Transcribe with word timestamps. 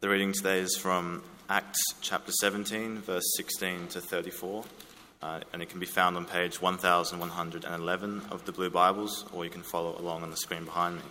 The 0.00 0.08
reading 0.08 0.32
today 0.32 0.60
is 0.60 0.76
from 0.76 1.24
Acts 1.50 1.82
chapter 2.00 2.30
17, 2.30 2.98
verse 2.98 3.24
16 3.36 3.88
to 3.88 4.00
34, 4.00 4.64
uh, 5.20 5.40
and 5.52 5.60
it 5.60 5.70
can 5.70 5.80
be 5.80 5.86
found 5.86 6.16
on 6.16 6.24
page 6.24 6.62
1111 6.62 8.22
of 8.30 8.44
the 8.44 8.52
Blue 8.52 8.70
Bibles, 8.70 9.24
or 9.32 9.42
you 9.42 9.50
can 9.50 9.64
follow 9.64 9.98
along 9.98 10.22
on 10.22 10.30
the 10.30 10.36
screen 10.36 10.64
behind 10.64 10.98
me. 10.98 11.02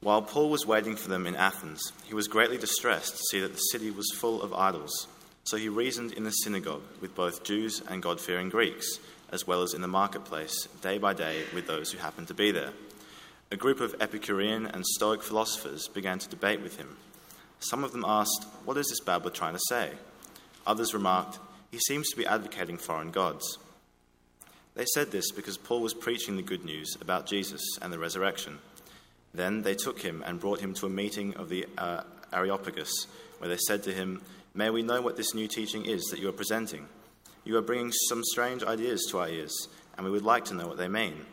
While 0.00 0.22
Paul 0.22 0.48
was 0.48 0.64
waiting 0.64 0.96
for 0.96 1.10
them 1.10 1.26
in 1.26 1.36
Athens, 1.36 1.92
he 2.06 2.14
was 2.14 2.26
greatly 2.26 2.56
distressed 2.56 3.18
to 3.18 3.22
see 3.30 3.40
that 3.40 3.52
the 3.52 3.58
city 3.58 3.90
was 3.90 4.10
full 4.16 4.40
of 4.40 4.54
idols. 4.54 5.06
So 5.44 5.58
he 5.58 5.68
reasoned 5.68 6.12
in 6.12 6.24
the 6.24 6.30
synagogue 6.30 6.84
with 7.02 7.14
both 7.14 7.44
Jews 7.44 7.82
and 7.86 8.02
God 8.02 8.18
fearing 8.18 8.48
Greeks, 8.48 8.98
as 9.30 9.46
well 9.46 9.60
as 9.60 9.74
in 9.74 9.82
the 9.82 9.88
marketplace, 9.88 10.68
day 10.80 10.96
by 10.96 11.12
day, 11.12 11.42
with 11.54 11.66
those 11.66 11.92
who 11.92 11.98
happened 11.98 12.28
to 12.28 12.34
be 12.34 12.50
there. 12.50 12.72
A 13.52 13.56
group 13.56 13.80
of 13.80 13.94
Epicurean 14.00 14.64
and 14.64 14.86
Stoic 14.86 15.22
philosophers 15.22 15.86
began 15.88 16.18
to 16.18 16.30
debate 16.30 16.62
with 16.62 16.78
him 16.78 16.96
some 17.60 17.84
of 17.84 17.92
them 17.92 18.04
asked, 18.06 18.46
What 18.64 18.76
is 18.76 18.88
this 18.88 19.00
babbler 19.00 19.30
trying 19.30 19.54
to 19.54 19.60
say? 19.68 19.92
Others 20.66 20.94
remarked, 20.94 21.38
He 21.70 21.78
seems 21.78 22.08
to 22.10 22.16
be 22.16 22.26
advocating 22.26 22.78
foreign 22.78 23.10
gods. 23.10 23.58
They 24.74 24.84
said 24.92 25.10
this 25.10 25.30
because 25.30 25.56
Paul 25.56 25.80
was 25.80 25.94
preaching 25.94 26.36
the 26.36 26.42
good 26.42 26.64
news 26.64 26.96
about 27.00 27.26
Jesus 27.26 27.62
and 27.80 27.92
the 27.92 27.98
resurrection. 27.98 28.58
Then 29.32 29.62
they 29.62 29.74
took 29.74 30.00
him 30.00 30.22
and 30.26 30.40
brought 30.40 30.60
him 30.60 30.74
to 30.74 30.86
a 30.86 30.90
meeting 30.90 31.34
of 31.34 31.48
the 31.48 31.66
uh, 31.78 32.02
Areopagus, 32.32 33.06
where 33.38 33.48
they 33.48 33.56
said 33.56 33.82
to 33.84 33.92
him, 33.92 34.20
May 34.54 34.70
we 34.70 34.82
know 34.82 35.00
what 35.00 35.16
this 35.16 35.34
new 35.34 35.48
teaching 35.48 35.84
is 35.84 36.02
that 36.04 36.20
you 36.20 36.28
are 36.28 36.32
presenting? 36.32 36.86
You 37.44 37.56
are 37.56 37.62
bringing 37.62 37.92
some 37.92 38.22
strange 38.24 38.62
ideas 38.62 39.06
to 39.10 39.18
our 39.18 39.28
ears, 39.28 39.68
and 39.96 40.04
we 40.04 40.10
would 40.10 40.24
like 40.24 40.46
to 40.46 40.54
know 40.54 40.66
what 40.66 40.78
they 40.78 40.88
mean. 40.88 41.24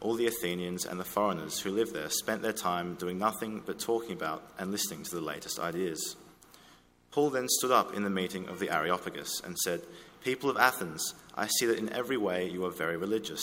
All 0.00 0.14
the 0.14 0.26
Athenians 0.26 0.86
and 0.86 0.98
the 0.98 1.04
foreigners 1.04 1.60
who 1.60 1.70
lived 1.70 1.92
there 1.92 2.08
spent 2.08 2.40
their 2.40 2.54
time 2.54 2.94
doing 2.94 3.18
nothing 3.18 3.62
but 3.66 3.78
talking 3.78 4.12
about 4.12 4.42
and 4.58 4.70
listening 4.70 5.02
to 5.04 5.14
the 5.14 5.20
latest 5.20 5.58
ideas. 5.58 6.16
Paul 7.10 7.30
then 7.30 7.48
stood 7.48 7.70
up 7.70 7.94
in 7.94 8.02
the 8.02 8.10
meeting 8.10 8.48
of 8.48 8.60
the 8.60 8.70
Areopagus 8.70 9.42
and 9.44 9.58
said, 9.58 9.82
People 10.22 10.48
of 10.48 10.56
Athens, 10.56 11.14
I 11.34 11.48
see 11.48 11.66
that 11.66 11.78
in 11.78 11.92
every 11.92 12.16
way 12.16 12.48
you 12.48 12.64
are 12.64 12.70
very 12.70 12.96
religious. 12.96 13.42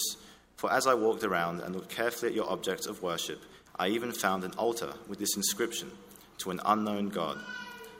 For 0.56 0.72
as 0.72 0.88
I 0.88 0.94
walked 0.96 1.23
around 1.23 1.62
and 1.62 1.76
looked 1.76 1.90
carefully 1.90 2.31
at 2.31 2.36
your 2.36 2.50
objects 2.50 2.88
of 2.88 3.03
worship, 3.03 3.42
I 3.76 3.90
even 3.90 4.12
found 4.12 4.44
an 4.44 4.53
altar 4.58 4.94
with 5.08 5.20
this 5.20 5.36
inscription 5.36 5.92
To 6.40 6.52
an 6.52 6.62
unknown 6.66 7.09
God. 7.09 7.40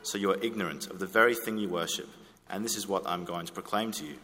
So 0.04 0.18
you 0.18 0.32
are 0.32 0.44
ignorant 0.44 0.88
of 0.88 1.00
the 1.00 1.06
very 1.06 1.36
thing 1.36 1.58
you 1.58 1.70
worship, 1.70 2.08
and 2.50 2.64
this 2.64 2.78
is 2.78 2.88
what 2.88 3.06
I'm 3.06 3.26
going 3.26 3.46
to 3.46 3.54
proclaim 3.54 3.92
to 3.94 4.06
you. 4.06 4.16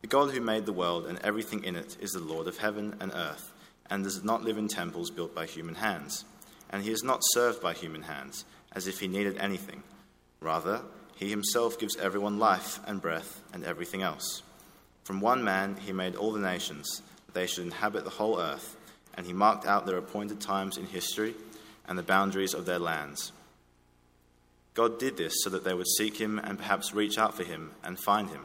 The 0.00 0.06
God 0.06 0.30
who 0.30 0.40
made 0.40 0.64
the 0.64 0.72
world 0.72 1.06
and 1.06 1.18
everything 1.24 1.64
in 1.64 1.74
it 1.74 1.96
is 2.00 2.12
the 2.12 2.20
Lord 2.20 2.46
of 2.46 2.58
heaven 2.58 2.96
and 3.00 3.12
earth, 3.12 3.52
and 3.90 4.04
does 4.04 4.22
not 4.22 4.44
live 4.44 4.56
in 4.56 4.68
temples 4.68 5.10
built 5.10 5.34
by 5.34 5.46
human 5.46 5.74
hands. 5.74 6.24
And 6.70 6.84
he 6.84 6.92
is 6.92 7.02
not 7.02 7.22
served 7.32 7.60
by 7.60 7.74
human 7.74 8.02
hands, 8.02 8.44
as 8.72 8.86
if 8.86 9.00
he 9.00 9.08
needed 9.08 9.36
anything. 9.38 9.82
Rather, 10.40 10.82
he 11.16 11.30
himself 11.30 11.80
gives 11.80 11.96
everyone 11.96 12.38
life 12.38 12.78
and 12.86 13.02
breath 13.02 13.40
and 13.52 13.64
everything 13.64 14.02
else. 14.02 14.42
From 15.02 15.20
one 15.20 15.42
man 15.42 15.76
he 15.84 15.92
made 15.92 16.14
all 16.14 16.32
the 16.32 16.38
nations, 16.38 17.02
that 17.26 17.34
they 17.34 17.46
should 17.48 17.64
inhabit 17.64 18.04
the 18.04 18.10
whole 18.10 18.38
earth, 18.38 18.76
and 19.14 19.26
he 19.26 19.32
marked 19.32 19.66
out 19.66 19.84
their 19.84 19.98
appointed 19.98 20.40
times 20.40 20.78
in 20.78 20.86
history 20.86 21.34
and 21.88 21.98
the 21.98 22.04
boundaries 22.04 22.54
of 22.54 22.66
their 22.66 22.78
lands. 22.78 23.32
God 24.74 25.00
did 25.00 25.16
this 25.16 25.34
so 25.42 25.50
that 25.50 25.64
they 25.64 25.74
would 25.74 25.88
seek 25.88 26.18
him 26.18 26.38
and 26.38 26.56
perhaps 26.56 26.94
reach 26.94 27.18
out 27.18 27.34
for 27.34 27.42
him 27.42 27.72
and 27.82 27.98
find 27.98 28.30
him 28.30 28.44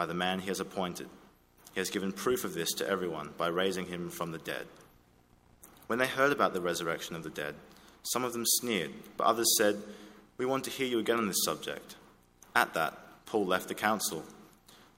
by 0.00 0.06
the 0.06 0.14
man 0.14 0.38
he 0.38 0.48
has 0.48 0.60
appointed. 0.60 1.06
He 1.74 1.80
has 1.80 1.90
given 1.90 2.10
proof 2.10 2.44
of 2.44 2.54
this 2.54 2.72
to 2.72 2.88
everyone 2.88 3.34
by 3.36 3.48
raising 3.48 3.84
him 3.84 4.08
from 4.08 4.32
the 4.32 4.38
dead. 4.38 4.66
When 5.88 5.98
they 5.98 6.06
heard 6.06 6.32
about 6.32 6.54
the 6.54 6.62
resurrection 6.62 7.16
of 7.16 7.22
the 7.22 7.28
dead, 7.28 7.54
some 8.04 8.24
of 8.24 8.32
them 8.32 8.46
sneered, 8.46 8.92
but 9.18 9.26
others 9.26 9.58
said, 9.58 9.76
We 10.38 10.46
want 10.46 10.64
to 10.64 10.70
hear 10.70 10.86
you 10.86 11.00
again 11.00 11.18
on 11.18 11.26
this 11.26 11.44
subject. 11.44 11.96
At 12.56 12.72
that, 12.72 12.96
Paul 13.26 13.44
left 13.44 13.68
the 13.68 13.74
council. 13.74 14.24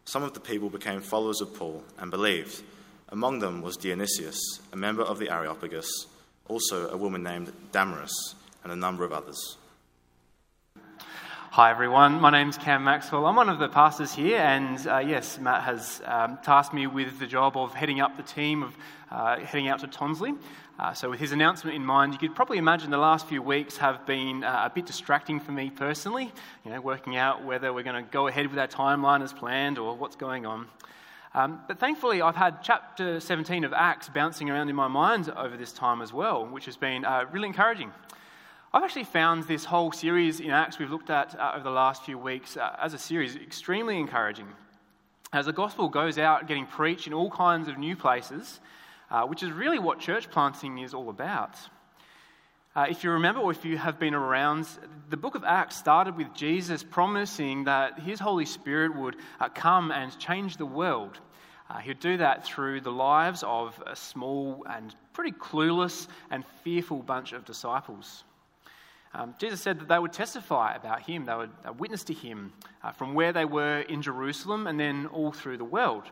Some 0.04 0.22
of 0.22 0.34
the 0.34 0.40
people 0.40 0.70
became 0.70 1.00
followers 1.00 1.40
of 1.40 1.52
Paul 1.52 1.82
and 1.98 2.08
believed. 2.08 2.62
Among 3.08 3.40
them 3.40 3.60
was 3.60 3.76
Dionysius, 3.76 4.38
a 4.72 4.76
member 4.76 5.02
of 5.02 5.18
the 5.18 5.34
Areopagus, 5.34 6.06
also 6.46 6.90
a 6.90 6.96
woman 6.96 7.24
named 7.24 7.52
Damaris, 7.72 8.36
and 8.62 8.72
a 8.72 8.76
number 8.76 9.02
of 9.02 9.12
others. 9.12 9.56
Hi, 11.52 11.70
everyone. 11.70 12.18
My 12.18 12.30
name's 12.30 12.56
Cam 12.56 12.82
Maxwell. 12.82 13.26
I'm 13.26 13.36
one 13.36 13.50
of 13.50 13.58
the 13.58 13.68
pastors 13.68 14.14
here, 14.14 14.38
and 14.38 14.86
uh, 14.86 15.00
yes, 15.00 15.38
Matt 15.38 15.64
has 15.64 16.00
um, 16.06 16.38
tasked 16.42 16.72
me 16.72 16.86
with 16.86 17.18
the 17.18 17.26
job 17.26 17.58
of 17.58 17.74
heading 17.74 18.00
up 18.00 18.16
the 18.16 18.22
team 18.22 18.62
of 18.62 18.74
uh, 19.10 19.36
heading 19.36 19.68
out 19.68 19.80
to 19.80 19.86
Tonsley. 19.86 20.34
Uh, 20.78 20.94
so, 20.94 21.10
with 21.10 21.20
his 21.20 21.32
announcement 21.32 21.76
in 21.76 21.84
mind, 21.84 22.14
you 22.14 22.18
could 22.18 22.34
probably 22.34 22.56
imagine 22.56 22.90
the 22.90 22.96
last 22.96 23.26
few 23.26 23.42
weeks 23.42 23.76
have 23.76 24.06
been 24.06 24.42
uh, 24.42 24.62
a 24.64 24.70
bit 24.74 24.86
distracting 24.86 25.40
for 25.40 25.52
me 25.52 25.68
personally, 25.68 26.32
you 26.64 26.70
know, 26.70 26.80
working 26.80 27.18
out 27.18 27.44
whether 27.44 27.70
we're 27.70 27.82
going 27.82 28.02
to 28.02 28.10
go 28.10 28.28
ahead 28.28 28.46
with 28.46 28.58
our 28.58 28.66
timeline 28.66 29.22
as 29.22 29.34
planned 29.34 29.76
or 29.76 29.94
what's 29.94 30.16
going 30.16 30.46
on. 30.46 30.66
Um, 31.34 31.60
but 31.68 31.78
thankfully, 31.78 32.22
I've 32.22 32.34
had 32.34 32.62
chapter 32.62 33.20
17 33.20 33.64
of 33.64 33.74
Acts 33.74 34.08
bouncing 34.08 34.48
around 34.48 34.70
in 34.70 34.74
my 34.74 34.88
mind 34.88 35.28
over 35.28 35.58
this 35.58 35.74
time 35.74 36.00
as 36.00 36.14
well, 36.14 36.46
which 36.46 36.64
has 36.64 36.78
been 36.78 37.04
uh, 37.04 37.26
really 37.30 37.48
encouraging. 37.48 37.92
I've 38.74 38.84
actually 38.84 39.04
found 39.04 39.42
this 39.42 39.66
whole 39.66 39.92
series 39.92 40.40
in 40.40 40.48
Acts 40.48 40.78
we've 40.78 40.90
looked 40.90 41.10
at 41.10 41.38
uh, 41.38 41.52
over 41.56 41.62
the 41.62 41.68
last 41.70 42.04
few 42.04 42.16
weeks 42.16 42.56
uh, 42.56 42.74
as 42.80 42.94
a 42.94 42.98
series 42.98 43.36
extremely 43.36 43.98
encouraging. 43.98 44.48
As 45.30 45.44
the 45.44 45.52
gospel 45.52 45.90
goes 45.90 46.16
out 46.16 46.48
getting 46.48 46.64
preached 46.64 47.06
in 47.06 47.12
all 47.12 47.30
kinds 47.30 47.68
of 47.68 47.76
new 47.76 47.94
places, 47.94 48.60
uh, 49.10 49.24
which 49.24 49.42
is 49.42 49.52
really 49.52 49.78
what 49.78 49.98
church 49.98 50.30
planting 50.30 50.78
is 50.78 50.94
all 50.94 51.10
about. 51.10 51.58
Uh, 52.74 52.86
if 52.88 53.04
you 53.04 53.10
remember, 53.10 53.42
or 53.42 53.50
if 53.50 53.62
you 53.62 53.76
have 53.76 53.98
been 53.98 54.14
around, 54.14 54.66
the 55.10 55.18
book 55.18 55.34
of 55.34 55.44
Acts 55.44 55.76
started 55.76 56.16
with 56.16 56.32
Jesus 56.32 56.82
promising 56.82 57.64
that 57.64 57.98
his 57.98 58.20
Holy 58.20 58.46
Spirit 58.46 58.96
would 58.96 59.16
uh, 59.38 59.50
come 59.50 59.90
and 59.90 60.18
change 60.18 60.56
the 60.56 60.64
world. 60.64 61.20
Uh, 61.68 61.76
he 61.76 61.90
would 61.90 62.00
do 62.00 62.16
that 62.16 62.46
through 62.46 62.80
the 62.80 62.90
lives 62.90 63.44
of 63.46 63.78
a 63.86 63.94
small 63.94 64.64
and 64.66 64.94
pretty 65.12 65.32
clueless 65.32 66.08
and 66.30 66.42
fearful 66.64 67.02
bunch 67.02 67.34
of 67.34 67.44
disciples. 67.44 68.24
Um, 69.14 69.34
Jesus 69.38 69.60
said 69.60 69.78
that 69.80 69.88
they 69.88 69.98
would 69.98 70.12
testify 70.12 70.74
about 70.74 71.02
him, 71.02 71.26
they 71.26 71.34
would 71.34 71.50
uh, 71.66 71.72
witness 71.74 72.02
to 72.04 72.14
him 72.14 72.52
uh, 72.82 72.92
from 72.92 73.14
where 73.14 73.32
they 73.32 73.44
were 73.44 73.80
in 73.80 74.00
Jerusalem 74.00 74.66
and 74.66 74.80
then 74.80 75.06
all 75.06 75.32
through 75.32 75.58
the 75.58 75.64
world. 75.64 76.04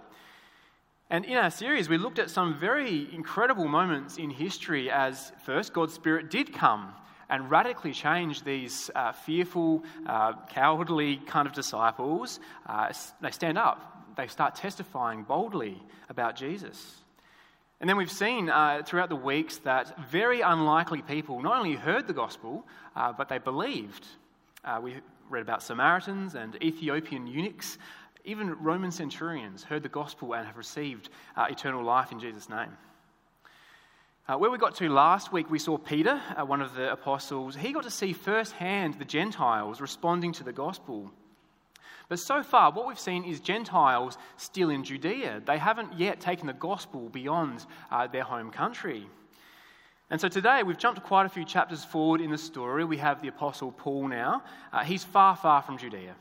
And 1.09 1.25
in 1.25 1.37
our 1.37 1.51
series, 1.51 1.89
we 1.89 1.99
looked 1.99 2.19
at 2.19 2.31
some 2.31 2.61
very 2.61 3.13
incredible 3.13 3.67
moments 3.67 4.17
in 4.17 4.31
history 4.31 4.91
as 4.91 5.33
first 5.45 5.73
God's 5.73 5.95
Spirit 5.95 6.31
did 6.31 6.53
come 6.53 6.95
and 7.31 7.51
radically 7.51 7.93
change 7.93 8.43
these 8.45 8.91
uh, 8.95 9.13
fearful, 9.13 9.83
uh, 10.07 10.35
cowardly 10.49 11.17
kind 11.27 11.49
of 11.49 11.55
disciples. 11.55 12.39
Uh, 12.67 12.93
they 13.21 13.31
stand 13.31 13.57
up, 13.57 14.15
they 14.17 14.27
start 14.27 14.55
testifying 14.55 15.23
boldly 15.23 15.81
about 16.09 16.37
Jesus. 16.37 17.03
And 17.81 17.89
then 17.89 17.97
we've 17.97 18.13
seen 18.13 18.51
uh, 18.51 18.83
throughout 18.85 19.09
the 19.09 19.17
weeks 19.17 19.57
that 19.59 19.99
very 20.11 20.43
unlikely 20.43 21.01
people 21.01 21.41
not 21.41 21.57
only 21.57 21.77
heard 21.77 22.07
the 22.07 22.13
gospel, 22.13 22.67
uh, 22.95 23.13
but 23.13 23.31
they 23.31 23.39
believed. 23.39 24.07
Uh, 24.63 24.81
we 24.83 24.97
read 25.31 25.41
about 25.41 25.63
Samaritans 25.63 26.35
and 26.35 26.63
Ethiopian 26.63 27.27
eunuchs. 27.27 27.79
Even 28.27 28.51
Roman 28.63 28.91
centurions 28.91 29.65
heard 29.65 29.83
the 29.83 29.89
gospel 29.89 30.35
and 30.35 30.47
have 30.47 30.59
received 30.59 31.09
uh, 31.37 31.47
eternal 31.49 31.83
life 31.83 32.13
in 32.13 32.21
Jesus' 32.21 32.51
name. 32.51 32.77
Uh, 34.29 34.37
where 34.37 34.51
we 34.51 34.59
got 34.59 34.75
to 34.77 34.89
last 34.91 35.33
week, 35.33 35.51
we 35.51 35.59
saw 35.59 35.79
Peter, 35.79 36.21
uh, 36.37 36.45
one 36.45 36.61
of 36.61 36.75
the 36.75 36.93
apostles. 36.93 37.57
He 37.57 37.73
got 37.73 37.85
to 37.85 37.91
see 37.91 38.13
firsthand 38.13 38.99
the 38.99 39.07
Gentiles 39.07 39.81
responding 39.81 40.33
to 40.35 40.45
the 40.45 40.53
gospel. 40.53 41.11
But 42.11 42.19
so 42.19 42.43
far, 42.43 42.73
what 42.73 42.89
we've 42.89 42.99
seen 42.99 43.23
is 43.23 43.39
Gentiles 43.39 44.19
still 44.37 44.71
in 44.71 44.83
Judea. 44.83 45.43
They 45.47 45.59
haven't 45.59 45.97
yet 45.97 46.21
taken 46.21 46.49
the 46.49 46.53
gospel 46.53 47.09
beyond 47.09 47.65
uh, 47.89 48.09
their 48.09 48.25
home 48.25 48.51
country. 48.51 49.07
And 50.11 50.21
so 50.21 50.29
today 50.29 50.65
we've 50.65 50.77
jumped 50.77 51.05
quite 51.05 51.25
a 51.25 51.29
few 51.29 51.45
chapters 51.45 51.85
forward 51.85 52.21
in 52.21 52.33
the 52.33 52.37
story. 52.37 52.85
We 52.85 52.97
have 52.97 53.23
the 53.23 53.29
Apostle 53.29 53.71
Paul 53.71 54.09
now. 54.09 54.43
Uh, 54.73 54.83
he's 54.83 55.05
far, 55.05 55.37
far 55.37 55.63
from 55.63 55.79
Judea. 55.79 56.17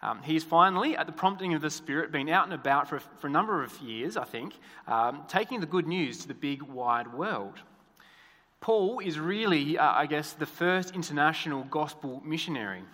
Um, 0.00 0.22
he's 0.22 0.42
finally, 0.42 0.96
at 0.96 1.04
the 1.04 1.12
prompting 1.12 1.52
of 1.52 1.60
the 1.60 1.68
Spirit, 1.68 2.10
been 2.10 2.30
out 2.30 2.44
and 2.44 2.54
about 2.54 2.88
for, 2.88 2.98
for 2.98 3.26
a 3.26 3.30
number 3.30 3.62
of 3.62 3.78
years, 3.80 4.16
I 4.16 4.24
think, 4.24 4.54
um, 4.88 5.24
taking 5.28 5.60
the 5.60 5.66
good 5.66 5.86
news 5.86 6.16
to 6.20 6.28
the 6.28 6.34
big, 6.34 6.62
wide 6.62 7.12
world. 7.12 7.60
Paul 8.60 9.00
is 9.00 9.18
really, 9.18 9.76
uh, 9.76 9.86
I 9.86 10.06
guess, 10.06 10.32
the 10.32 10.46
first 10.46 10.94
international 10.94 11.64
gospel 11.64 12.22
missionary. 12.24 12.84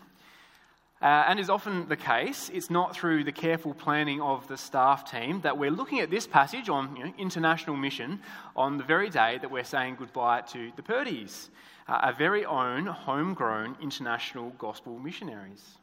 Uh, 1.02 1.24
and 1.26 1.40
is 1.40 1.50
often 1.50 1.88
the 1.88 1.96
case, 1.96 2.48
it's 2.54 2.70
not 2.70 2.94
through 2.94 3.24
the 3.24 3.32
careful 3.32 3.74
planning 3.74 4.20
of 4.20 4.46
the 4.46 4.56
staff 4.56 5.10
team 5.10 5.40
that 5.40 5.58
we're 5.58 5.70
looking 5.70 5.98
at 5.98 6.10
this 6.10 6.28
passage 6.28 6.68
on 6.68 6.94
you 6.94 7.04
know, 7.04 7.12
international 7.18 7.76
mission 7.76 8.20
on 8.54 8.78
the 8.78 8.84
very 8.84 9.10
day 9.10 9.36
that 9.38 9.50
we're 9.50 9.64
saying 9.64 9.96
goodbye 9.98 10.40
to 10.42 10.70
the 10.76 10.82
Purdy's, 10.82 11.50
uh, 11.88 11.94
our 11.94 12.12
very 12.12 12.44
own 12.44 12.86
homegrown 12.86 13.76
international 13.82 14.50
gospel 14.58 14.96
missionaries. 14.96 15.76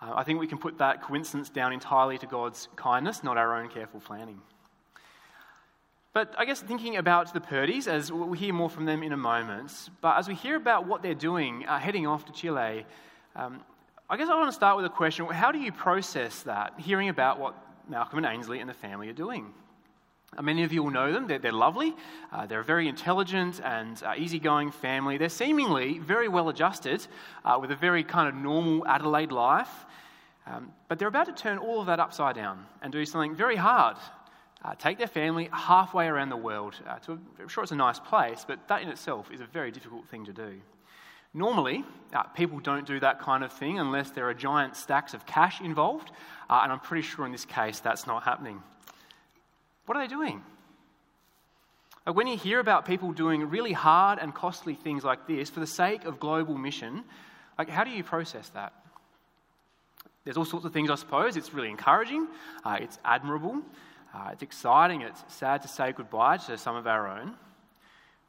Uh, 0.00 0.12
I 0.14 0.24
think 0.24 0.40
we 0.40 0.46
can 0.46 0.56
put 0.56 0.78
that 0.78 1.02
coincidence 1.02 1.50
down 1.50 1.74
entirely 1.74 2.16
to 2.16 2.26
God's 2.26 2.68
kindness, 2.76 3.22
not 3.22 3.36
our 3.36 3.60
own 3.60 3.68
careful 3.68 4.00
planning. 4.00 4.40
But 6.14 6.34
I 6.38 6.46
guess 6.46 6.62
thinking 6.62 6.96
about 6.96 7.34
the 7.34 7.42
Purdy's, 7.42 7.86
as 7.86 8.10
we'll 8.10 8.32
hear 8.32 8.54
more 8.54 8.70
from 8.70 8.86
them 8.86 9.02
in 9.02 9.12
a 9.12 9.18
moment, 9.18 9.90
but 10.00 10.16
as 10.16 10.28
we 10.28 10.34
hear 10.34 10.56
about 10.56 10.86
what 10.86 11.02
they're 11.02 11.14
doing, 11.14 11.66
uh, 11.66 11.78
heading 11.78 12.06
off 12.06 12.24
to 12.24 12.32
Chile, 12.32 12.86
um, 13.36 13.60
I 14.10 14.16
guess 14.16 14.28
I 14.28 14.34
want 14.34 14.48
to 14.48 14.52
start 14.52 14.76
with 14.76 14.84
a 14.84 14.88
question 14.88 15.24
how 15.26 15.52
do 15.52 15.60
you 15.60 15.70
process 15.70 16.42
that, 16.42 16.74
hearing 16.80 17.10
about 17.10 17.38
what 17.38 17.54
Malcolm 17.88 18.18
and 18.18 18.26
Ainsley 18.26 18.58
and 18.58 18.68
the 18.68 18.74
family 18.74 19.08
are 19.08 19.12
doing? 19.12 19.54
Uh, 20.36 20.42
many 20.42 20.64
of 20.64 20.72
you 20.72 20.82
will 20.82 20.90
know 20.90 21.12
them. 21.12 21.28
They're, 21.28 21.38
they're 21.38 21.52
lovely. 21.52 21.94
Uh, 22.32 22.44
they're 22.44 22.58
a 22.58 22.64
very 22.64 22.88
intelligent 22.88 23.60
and 23.62 24.02
uh, 24.02 24.14
easygoing 24.16 24.72
family. 24.72 25.16
They're 25.16 25.28
seemingly 25.28 26.00
very 26.00 26.26
well 26.26 26.48
adjusted 26.48 27.06
uh, 27.44 27.56
with 27.60 27.70
a 27.70 27.76
very 27.76 28.02
kind 28.02 28.28
of 28.28 28.34
normal 28.34 28.84
Adelaide 28.84 29.30
life. 29.30 29.70
Um, 30.44 30.72
but 30.88 30.98
they're 30.98 31.06
about 31.06 31.26
to 31.26 31.32
turn 31.32 31.58
all 31.58 31.80
of 31.80 31.86
that 31.86 32.00
upside 32.00 32.34
down 32.34 32.66
and 32.82 32.92
do 32.92 33.06
something 33.06 33.36
very 33.36 33.54
hard. 33.54 33.96
Uh, 34.64 34.74
take 34.74 34.98
their 34.98 35.06
family 35.06 35.48
halfway 35.52 36.08
around 36.08 36.30
the 36.30 36.36
world. 36.36 36.74
Uh, 36.84 36.98
to 36.98 37.12
I'm 37.40 37.46
sure 37.46 37.62
it's 37.62 37.70
a 37.70 37.76
nice 37.76 38.00
place, 38.00 38.44
but 38.44 38.66
that 38.66 38.82
in 38.82 38.88
itself 38.88 39.30
is 39.30 39.40
a 39.40 39.46
very 39.46 39.70
difficult 39.70 40.08
thing 40.08 40.24
to 40.24 40.32
do. 40.32 40.60
Normally, 41.32 41.84
uh, 42.12 42.24
people 42.24 42.58
don't 42.58 42.86
do 42.86 42.98
that 43.00 43.20
kind 43.20 43.44
of 43.44 43.52
thing 43.52 43.78
unless 43.78 44.10
there 44.10 44.28
are 44.28 44.34
giant 44.34 44.76
stacks 44.76 45.14
of 45.14 45.26
cash 45.26 45.60
involved, 45.60 46.10
uh, 46.48 46.60
and 46.62 46.72
I'm 46.72 46.80
pretty 46.80 47.06
sure 47.06 47.24
in 47.24 47.32
this 47.32 47.44
case 47.44 47.80
that's 47.80 48.06
not 48.06 48.24
happening. 48.24 48.62
What 49.86 49.96
are 49.96 50.06
they 50.06 50.08
doing? 50.08 50.42
When 52.04 52.26
you 52.26 52.36
hear 52.36 52.58
about 52.58 52.86
people 52.86 53.12
doing 53.12 53.48
really 53.50 53.72
hard 53.72 54.18
and 54.18 54.34
costly 54.34 54.74
things 54.74 55.04
like 55.04 55.26
this 55.28 55.50
for 55.50 55.60
the 55.60 55.66
sake 55.66 56.04
of 56.04 56.18
global 56.18 56.56
mission, 56.56 57.04
like 57.58 57.68
how 57.68 57.84
do 57.84 57.90
you 57.90 58.02
process 58.02 58.48
that? 58.50 58.72
There's 60.24 60.36
all 60.36 60.44
sorts 60.44 60.66
of 60.66 60.72
things, 60.72 60.90
I 60.90 60.96
suppose. 60.96 61.36
It's 61.36 61.54
really 61.54 61.70
encouraging, 61.70 62.26
uh, 62.64 62.78
it's 62.80 62.98
admirable, 63.04 63.62
uh, 64.14 64.30
it's 64.32 64.42
exciting, 64.42 65.02
it's 65.02 65.22
sad 65.28 65.62
to 65.62 65.68
say 65.68 65.92
goodbye 65.92 66.38
to 66.38 66.58
some 66.58 66.74
of 66.74 66.86
our 66.86 67.06
own. 67.06 67.34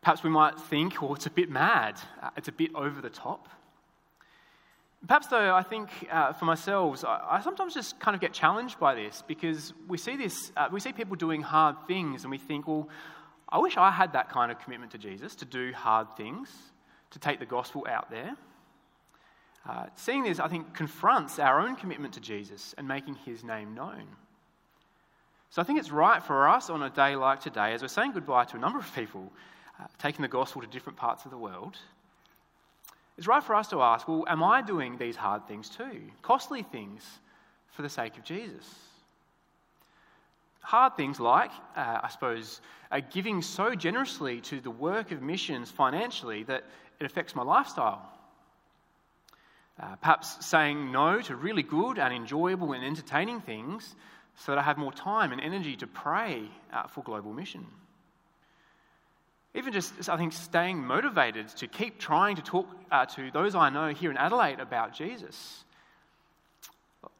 Perhaps 0.02 0.24
we 0.24 0.30
might 0.32 0.60
think, 0.60 1.02
well, 1.02 1.14
it's 1.14 1.28
a 1.28 1.32
bit 1.32 1.50
mad, 1.50 2.00
uh, 2.22 2.30
it's 2.36 2.48
a 2.48 2.52
bit 2.52 2.72
over 2.74 3.02
the 3.02 3.10
top. 3.10 3.48
Perhaps, 5.08 5.28
though, 5.28 5.56
I 5.56 5.64
think 5.64 5.90
uh, 6.12 6.34
for 6.34 6.46
myself, 6.46 7.04
I, 7.06 7.28
I, 7.32 7.42
sometimes 7.42 7.74
just 7.74 8.00
kind 8.00 8.14
of 8.14 8.22
get 8.22 8.34
challenged 8.34 8.80
by 8.80 8.94
this 8.94 9.24
because 9.28 9.74
we 9.88 9.98
see 9.98 10.16
this, 10.16 10.52
uh, 10.58 10.70
we 10.72 10.80
see 10.80 10.94
people 10.94 11.16
doing 11.16 11.42
hard 11.42 11.76
things, 11.88 12.24
and 12.24 12.32
we 12.32 12.38
think, 12.38 12.68
well, 12.68 12.88
I 13.50 13.60
wish 13.60 13.78
I 13.78 13.92
had 13.92 14.14
that 14.14 14.30
kind 14.30 14.52
of 14.52 14.60
commitment 14.60 14.92
to 14.94 14.98
Jesus 14.98 15.36
to 15.36 15.46
do 15.46 15.74
hard 15.74 16.16
things, 16.18 16.50
to 17.12 17.20
take 17.20 17.40
the 17.40 17.46
gospel 17.46 17.86
out 17.90 18.10
there. 18.10 18.36
Uh, 19.68 19.86
seeing 19.96 20.24
this, 20.24 20.40
I 20.40 20.48
think, 20.48 20.74
confronts 20.74 21.38
our 21.38 21.60
own 21.60 21.76
commitment 21.76 22.16
to 22.16 22.20
Jesus 22.20 22.74
and 22.78 22.88
making 22.88 23.16
his 23.16 23.44
name 23.44 23.76
known. 23.76 24.08
So 25.52 25.62
I 25.62 25.66
think 25.66 25.80
it's 25.80 25.92
right 25.92 26.24
for 26.24 26.48
us 26.48 26.70
on 26.70 26.82
a 26.82 26.90
day 26.90 27.16
like 27.16 27.42
today, 27.42 27.74
as 27.74 27.82
we're 27.82 27.90
saying 27.90 28.14
goodbye 28.14 28.46
to 28.46 28.58
a 28.58 28.60
number 28.60 28.80
of 28.80 28.96
people, 28.96 29.32
uh, 29.82 29.86
taking 30.00 30.22
the 30.22 30.28
gospel 30.28 30.62
to 30.62 30.68
different 30.68 30.98
parts 30.98 31.26
of 31.26 31.32
the 31.32 31.38
world, 31.38 31.78
it's 33.18 33.28
right 33.28 33.44
for 33.44 33.56
us 33.56 33.68
to 33.70 33.82
ask, 33.82 34.08
well, 34.08 34.26
am 34.28 34.44
I 34.44 34.62
doing 34.62 34.98
these 34.98 35.16
hard 35.16 35.48
things 35.48 35.70
too? 35.70 36.02
Costly 36.22 36.64
things 36.64 37.04
for 37.72 37.82
the 37.82 37.90
sake 37.90 38.18
of 38.18 38.24
Jesus? 38.24 38.68
Hard 40.62 40.96
things 40.96 41.20
like, 41.20 41.52
uh, 41.76 42.00
I 42.04 42.10
suppose, 42.10 42.62
uh, 42.92 43.02
giving 43.12 43.42
so 43.42 43.76
generously 43.76 44.42
to 44.42 44.60
the 44.60 44.72
work 44.72 45.12
of 45.12 45.22
missions 45.22 45.72
financially 45.72 46.44
that 46.44 46.64
it 47.00 47.06
affects 47.06 47.36
my 47.36 47.44
lifestyle. 47.44 48.02
Uh, 49.80 49.96
perhaps 49.96 50.46
saying 50.46 50.92
no 50.92 51.22
to 51.22 51.36
really 51.36 51.64
good 51.64 51.98
and 51.98 52.14
enjoyable 52.14 52.74
and 52.74 52.84
entertaining 52.84 53.42
things 53.42 53.96
so 54.36 54.52
that 54.52 54.60
I 54.60 54.62
have 54.62 54.78
more 54.78 54.94
time 54.94 55.32
and 55.32 55.42
energy 55.42 55.76
to 55.78 55.88
pray 55.88 56.44
uh, 56.72 56.88
for 56.88 57.04
global 57.04 57.34
mission. 57.34 57.66
Even 59.54 59.74
just, 59.74 60.10
I 60.10 60.16
think, 60.16 60.32
staying 60.32 60.78
motivated 60.86 61.50
to 61.50 61.68
keep 61.68 62.00
trying 62.00 62.38
to 62.38 62.42
talk 62.42 62.68
uh, 62.90 63.06
to 63.08 63.32
those 63.32 63.54
I 63.54 63.70
know 63.70 63.90
here 63.90 64.10
in 64.10 64.18
Adelaide 64.18 64.60
about 64.60 64.94
Jesus. 64.94 65.66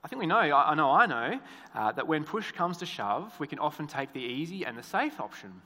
I 0.04 0.08
think 0.08 0.20
we 0.20 0.28
know, 0.28 0.38
I 0.38 0.74
know 0.76 0.92
I 0.92 1.06
know, 1.06 1.40
uh, 1.76 1.92
that 1.92 2.08
when 2.08 2.24
push 2.24 2.52
comes 2.52 2.78
to 2.78 2.86
shove, 2.86 3.38
we 3.40 3.48
can 3.48 3.60
often 3.60 3.88
take 3.88 4.14
the 4.14 4.22
easy 4.22 4.66
and 4.66 4.78
the 4.78 4.84
safe 4.84 5.20
option. 5.20 5.62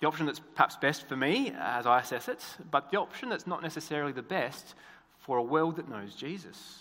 The 0.00 0.06
option 0.06 0.26
that's 0.26 0.40
perhaps 0.54 0.76
best 0.76 1.08
for 1.08 1.16
me 1.16 1.52
as 1.58 1.86
I 1.86 2.00
assess 2.00 2.28
it, 2.28 2.44
but 2.70 2.90
the 2.90 2.98
option 2.98 3.28
that's 3.28 3.46
not 3.46 3.62
necessarily 3.62 4.12
the 4.12 4.22
best 4.22 4.74
for 5.18 5.38
a 5.38 5.42
world 5.42 5.76
that 5.76 5.88
knows 5.88 6.14
Jesus. 6.14 6.80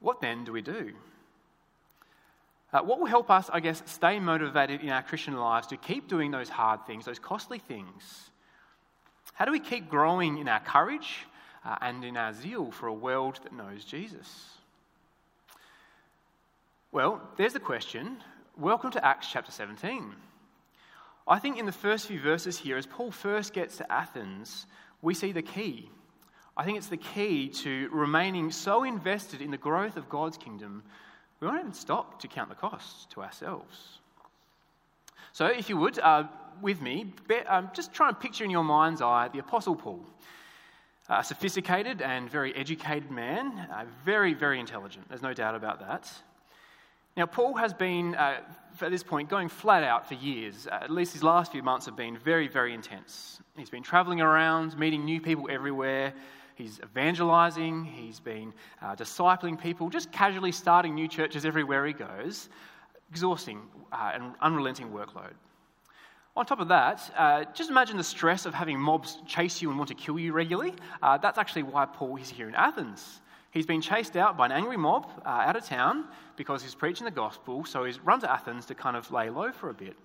What 0.00 0.20
then 0.20 0.44
do 0.44 0.52
we 0.52 0.62
do? 0.62 0.92
Uh, 2.70 2.80
what 2.80 2.98
will 2.98 3.06
help 3.06 3.30
us, 3.30 3.48
I 3.50 3.60
guess, 3.60 3.82
stay 3.86 4.20
motivated 4.20 4.82
in 4.82 4.90
our 4.90 5.02
Christian 5.02 5.34
lives 5.34 5.68
to 5.68 5.76
keep 5.78 6.06
doing 6.06 6.30
those 6.30 6.50
hard 6.50 6.86
things, 6.86 7.06
those 7.06 7.18
costly 7.18 7.58
things? 7.58 8.30
How 9.32 9.46
do 9.46 9.52
we 9.52 9.60
keep 9.60 9.88
growing 9.88 10.36
in 10.36 10.48
our 10.48 10.60
courage 10.60 11.26
uh, 11.64 11.76
and 11.80 12.04
in 12.04 12.16
our 12.16 12.34
zeal 12.34 12.70
for 12.70 12.86
a 12.88 12.92
world 12.92 13.40
that 13.42 13.54
knows 13.54 13.84
Jesus? 13.84 14.50
Well, 16.92 17.22
there's 17.36 17.54
the 17.54 17.60
question. 17.60 18.18
Welcome 18.58 18.90
to 18.92 19.04
Acts 19.04 19.28
chapter 19.32 19.52
17. 19.52 20.12
I 21.26 21.38
think 21.38 21.58
in 21.58 21.64
the 21.64 21.72
first 21.72 22.06
few 22.06 22.20
verses 22.20 22.58
here, 22.58 22.76
as 22.76 22.86
Paul 22.86 23.10
first 23.10 23.54
gets 23.54 23.78
to 23.78 23.90
Athens, 23.90 24.66
we 25.00 25.14
see 25.14 25.32
the 25.32 25.42
key. 25.42 25.88
I 26.56 26.64
think 26.64 26.76
it's 26.76 26.88
the 26.88 26.96
key 26.96 27.48
to 27.48 27.88
remaining 27.92 28.50
so 28.50 28.84
invested 28.84 29.40
in 29.40 29.50
the 29.50 29.56
growth 29.56 29.96
of 29.96 30.08
God's 30.08 30.36
kingdom, 30.36 30.82
we 31.40 31.46
won't 31.46 31.60
even 31.60 31.72
stop 31.72 32.20
to 32.20 32.28
count 32.28 32.48
the 32.48 32.54
costs 32.54 33.06
to 33.14 33.22
ourselves. 33.22 33.98
So, 35.32 35.46
if 35.46 35.68
you 35.68 35.76
would, 35.76 35.98
uh, 35.98 36.24
with 36.60 36.80
me, 36.80 37.12
um, 37.46 37.70
just 37.72 37.92
try 37.92 38.08
and 38.08 38.18
picture 38.18 38.44
in 38.44 38.50
your 38.50 38.64
mind's 38.64 39.00
eye 39.00 39.28
the 39.32 39.38
Apostle 39.38 39.76
Paul. 39.76 40.04
A 41.08 41.24
sophisticated 41.24 42.02
and 42.02 42.28
very 42.28 42.54
educated 42.54 43.10
man, 43.10 43.66
uh, 43.72 43.84
very, 44.04 44.34
very 44.34 44.60
intelligent, 44.60 45.08
there's 45.08 45.22
no 45.22 45.32
doubt 45.32 45.54
about 45.54 45.80
that. 45.80 46.10
Now, 47.16 47.26
Paul 47.26 47.54
has 47.54 47.72
been, 47.72 48.14
uh, 48.14 48.40
at 48.80 48.90
this 48.90 49.02
point, 49.02 49.28
going 49.28 49.48
flat 49.48 49.82
out 49.82 50.06
for 50.06 50.14
years. 50.14 50.68
Uh, 50.70 50.78
at 50.82 50.90
least 50.90 51.14
his 51.14 51.22
last 51.24 51.50
few 51.50 51.62
months 51.62 51.86
have 51.86 51.96
been 51.96 52.16
very, 52.16 52.46
very 52.46 52.74
intense. 52.74 53.40
He's 53.56 53.70
been 53.70 53.82
traveling 53.82 54.20
around, 54.20 54.78
meeting 54.78 55.04
new 55.04 55.20
people 55.20 55.48
everywhere, 55.50 56.14
He's 56.58 56.80
evangelizing, 56.80 57.84
he's 57.84 58.18
been 58.18 58.52
uh, 58.82 58.96
discipling 58.96 59.60
people, 59.60 59.88
just 59.88 60.10
casually 60.10 60.50
starting 60.50 60.92
new 60.92 61.06
churches 61.06 61.44
everywhere 61.44 61.86
he 61.86 61.92
goes. 61.92 62.48
Exhausting 63.10 63.62
uh, 63.92 64.10
and 64.12 64.34
unrelenting 64.42 64.90
workload. 64.90 65.34
On 66.36 66.44
top 66.44 66.58
of 66.58 66.66
that, 66.66 67.10
uh, 67.16 67.44
just 67.54 67.70
imagine 67.70 67.96
the 67.96 68.02
stress 68.02 68.44
of 68.44 68.54
having 68.54 68.76
mobs 68.76 69.18
chase 69.24 69.62
you 69.62 69.70
and 69.70 69.78
want 69.78 69.86
to 69.88 69.94
kill 69.94 70.18
you 70.18 70.32
regularly. 70.32 70.74
Uh, 71.00 71.16
that's 71.16 71.38
actually 71.38 71.62
why 71.62 71.86
Paul 71.86 72.16
is 72.16 72.28
here 72.28 72.48
in 72.48 72.56
Athens. 72.56 73.20
He's 73.52 73.66
been 73.66 73.80
chased 73.80 74.16
out 74.16 74.36
by 74.36 74.46
an 74.46 74.52
angry 74.52 74.76
mob 74.76 75.06
uh, 75.24 75.28
out 75.28 75.54
of 75.54 75.64
town 75.64 76.06
because 76.36 76.60
he's 76.60 76.74
preaching 76.74 77.04
the 77.04 77.12
gospel, 77.12 77.64
so 77.64 77.84
he's 77.84 78.00
run 78.00 78.18
to 78.20 78.30
Athens 78.30 78.66
to 78.66 78.74
kind 78.74 78.96
of 78.96 79.08
lay 79.12 79.30
low 79.30 79.52
for 79.52 79.70
a 79.70 79.74
bit. 79.74 79.96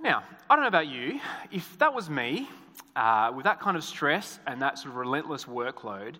Now, 0.00 0.24
I 0.50 0.56
don't 0.56 0.62
know 0.62 0.68
about 0.68 0.88
you, 0.88 1.20
if 1.50 1.78
that 1.78 1.94
was 1.94 2.10
me, 2.10 2.48
uh, 2.96 3.32
with 3.34 3.44
that 3.44 3.60
kind 3.60 3.76
of 3.76 3.84
stress 3.84 4.38
and 4.46 4.60
that 4.60 4.78
sort 4.78 4.90
of 4.90 4.96
relentless 4.96 5.44
workload, 5.44 6.16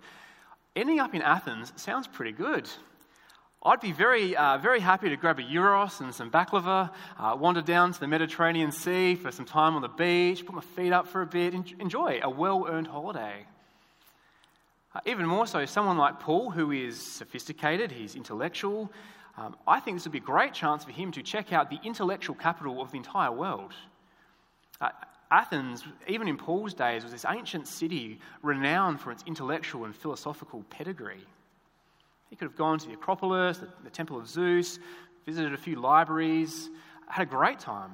ending 0.76 1.00
up 1.00 1.14
in 1.14 1.22
Athens 1.22 1.72
sounds 1.76 2.06
pretty 2.06 2.32
good. 2.32 2.68
I'd 3.62 3.80
be 3.80 3.92
very, 3.92 4.36
uh, 4.36 4.58
very 4.58 4.80
happy 4.80 5.08
to 5.08 5.16
grab 5.16 5.38
a 5.38 5.42
gyros 5.42 6.00
and 6.00 6.14
some 6.14 6.30
baklava, 6.30 6.90
uh, 7.18 7.36
wander 7.38 7.62
down 7.62 7.92
to 7.92 8.00
the 8.00 8.06
Mediterranean 8.06 8.70
Sea 8.70 9.14
for 9.14 9.32
some 9.32 9.46
time 9.46 9.74
on 9.74 9.82
the 9.82 9.88
beach, 9.88 10.44
put 10.44 10.54
my 10.54 10.60
feet 10.60 10.92
up 10.92 11.08
for 11.08 11.22
a 11.22 11.26
bit, 11.26 11.54
enjoy 11.54 12.20
a 12.22 12.28
well 12.28 12.66
earned 12.68 12.86
holiday. 12.86 13.46
Uh, 14.94 15.00
even 15.06 15.26
more 15.26 15.46
so, 15.46 15.64
someone 15.64 15.96
like 15.96 16.20
Paul, 16.20 16.50
who 16.50 16.70
is 16.70 17.00
sophisticated, 17.00 17.90
he's 17.90 18.14
intellectual, 18.14 18.92
um, 19.36 19.56
I 19.66 19.80
think 19.80 19.96
this 19.96 20.04
would 20.04 20.12
be 20.12 20.18
a 20.18 20.20
great 20.20 20.52
chance 20.52 20.84
for 20.84 20.92
him 20.92 21.10
to 21.12 21.22
check 21.22 21.52
out 21.52 21.70
the 21.70 21.80
intellectual 21.82 22.36
capital 22.36 22.80
of 22.80 22.92
the 22.92 22.98
entire 22.98 23.32
world. 23.32 23.72
Uh, 24.80 24.90
Athens, 25.30 25.84
even 26.06 26.28
in 26.28 26.36
Paul's 26.36 26.74
days, 26.74 27.02
was 27.02 27.10
this 27.10 27.24
ancient 27.28 27.66
city 27.66 28.20
renowned 28.42 29.00
for 29.00 29.10
its 29.10 29.24
intellectual 29.26 29.84
and 29.84 29.96
philosophical 29.96 30.62
pedigree. 30.70 31.26
He 32.30 32.36
could 32.36 32.46
have 32.46 32.56
gone 32.56 32.78
to 32.78 32.86
the 32.86 32.94
Acropolis, 32.94 33.58
the, 33.58 33.68
the 33.82 33.90
Temple 33.90 34.18
of 34.18 34.28
Zeus, 34.28 34.78
visited 35.26 35.52
a 35.52 35.56
few 35.56 35.80
libraries, 35.80 36.70
had 37.08 37.22
a 37.22 37.30
great 37.30 37.58
time. 37.58 37.90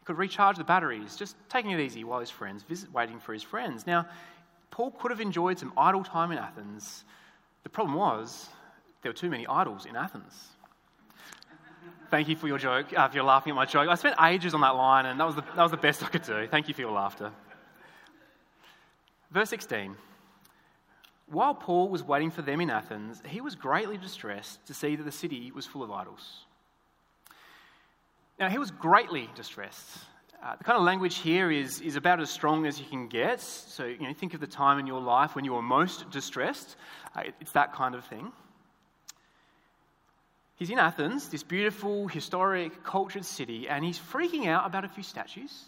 He 0.00 0.04
could 0.04 0.18
recharge 0.18 0.58
the 0.58 0.64
batteries, 0.64 1.16
just 1.16 1.36
taking 1.48 1.70
it 1.70 1.80
easy 1.80 2.04
while 2.04 2.20
his 2.20 2.30
friends 2.30 2.62
visit, 2.62 2.92
waiting 2.92 3.18
for 3.18 3.32
his 3.32 3.42
friends. 3.42 3.86
Now, 3.86 4.06
Paul 4.70 4.90
could 4.90 5.10
have 5.10 5.20
enjoyed 5.20 5.58
some 5.58 5.72
idle 5.76 6.04
time 6.04 6.32
in 6.32 6.38
Athens. 6.38 7.04
The 7.62 7.70
problem 7.70 7.96
was 7.96 8.48
there 9.02 9.10
were 9.10 9.16
too 9.16 9.30
many 9.30 9.46
idols 9.46 9.86
in 9.86 9.96
Athens. 9.96 10.48
Thank 12.10 12.28
you 12.28 12.34
for 12.34 12.48
your 12.48 12.58
joke, 12.58 12.86
uh, 12.96 13.06
if 13.08 13.14
you're 13.14 13.24
laughing 13.24 13.52
at 13.52 13.56
my 13.56 13.66
joke. 13.66 13.88
I 13.88 13.94
spent 13.94 14.16
ages 14.20 14.52
on 14.52 14.62
that 14.62 14.74
line, 14.74 15.06
and 15.06 15.20
that 15.20 15.26
was, 15.26 15.36
the, 15.36 15.42
that 15.42 15.62
was 15.62 15.70
the 15.70 15.76
best 15.76 16.02
I 16.02 16.08
could 16.08 16.24
do. 16.24 16.48
Thank 16.50 16.66
you 16.66 16.74
for 16.74 16.80
your 16.80 16.90
laughter. 16.90 17.30
Verse 19.30 19.48
16. 19.50 19.94
While 21.26 21.54
Paul 21.54 21.88
was 21.88 22.02
waiting 22.02 22.32
for 22.32 22.42
them 22.42 22.60
in 22.60 22.68
Athens, 22.68 23.22
he 23.24 23.40
was 23.40 23.54
greatly 23.54 23.96
distressed 23.96 24.66
to 24.66 24.74
see 24.74 24.96
that 24.96 25.04
the 25.04 25.12
city 25.12 25.52
was 25.52 25.66
full 25.66 25.84
of 25.84 25.90
idols. 25.92 26.46
Now, 28.40 28.48
he 28.48 28.58
was 28.58 28.72
greatly 28.72 29.30
distressed. 29.36 29.86
Uh, 30.42 30.56
the 30.56 30.64
kind 30.64 30.76
of 30.76 30.82
language 30.82 31.18
here 31.18 31.50
is, 31.50 31.80
is 31.80 31.94
about 31.94 32.18
as 32.18 32.30
strong 32.30 32.66
as 32.66 32.80
you 32.80 32.86
can 32.86 33.06
get. 33.06 33.40
So, 33.40 33.84
you 33.84 34.00
know, 34.00 34.12
think 34.12 34.34
of 34.34 34.40
the 34.40 34.46
time 34.46 34.80
in 34.80 34.86
your 34.86 35.00
life 35.00 35.36
when 35.36 35.44
you 35.44 35.52
were 35.52 35.62
most 35.62 36.10
distressed. 36.10 36.76
Uh, 37.14 37.20
it, 37.26 37.34
it's 37.40 37.52
that 37.52 37.72
kind 37.72 37.94
of 37.94 38.04
thing. 38.06 38.32
He's 40.60 40.68
in 40.68 40.78
Athens, 40.78 41.30
this 41.30 41.42
beautiful, 41.42 42.06
historic, 42.06 42.84
cultured 42.84 43.24
city, 43.24 43.66
and 43.66 43.82
he's 43.82 43.98
freaking 43.98 44.46
out 44.46 44.66
about 44.66 44.84
a 44.84 44.88
few 44.88 45.02
statues. 45.02 45.64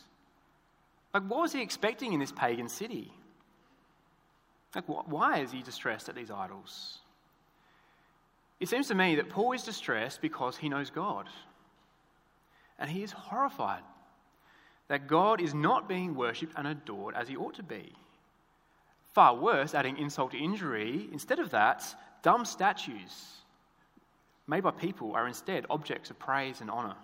Like, 1.15 1.23
what 1.23 1.41
was 1.41 1.53
he 1.55 1.63
expecting 1.63 2.13
in 2.13 2.21
this 2.21 2.31
pagan 2.31 2.69
city? 2.69 3.11
Like, 4.75 4.85
why 4.87 5.39
is 5.39 5.51
he 5.51 5.63
distressed 5.63 6.11
at 6.11 6.15
these 6.15 6.31
idols? 6.31 6.99
It 8.61 8.69
seems 8.69 8.89
to 8.89 8.95
me 8.95 9.15
that 9.15 9.31
Paul 9.31 9.53
is 9.53 9.63
distressed 9.63 10.21
because 10.21 10.59
he 10.59 10.69
knows 10.69 10.91
God. 10.91 11.27
And 12.79 12.91
he 12.91 13.03
is 13.03 13.13
horrified 13.13 13.83
that 14.89 15.07
God 15.07 15.41
is 15.41 15.55
not 15.55 15.89
being 15.89 16.15
worshipped 16.15 16.53
and 16.55 16.67
adored 16.67 17.15
as 17.15 17.29
he 17.29 17.37
ought 17.37 17.55
to 17.55 17.63
be. 17.63 17.95
Far 19.15 19.37
worse, 19.37 19.73
adding 19.73 19.97
insult 19.97 20.33
to 20.33 20.39
injury, 20.39 21.09
instead 21.13 21.39
of 21.39 21.49
that, 21.53 21.83
dumb 22.23 22.45
statues 22.45 23.42
made 24.47 24.63
by 24.63 24.71
people 24.71 25.15
are 25.15 25.27
instead 25.27 25.67
objects 25.71 26.11
of 26.11 26.19
praise 26.19 26.61
and 26.61 26.71
honour. 26.71 26.97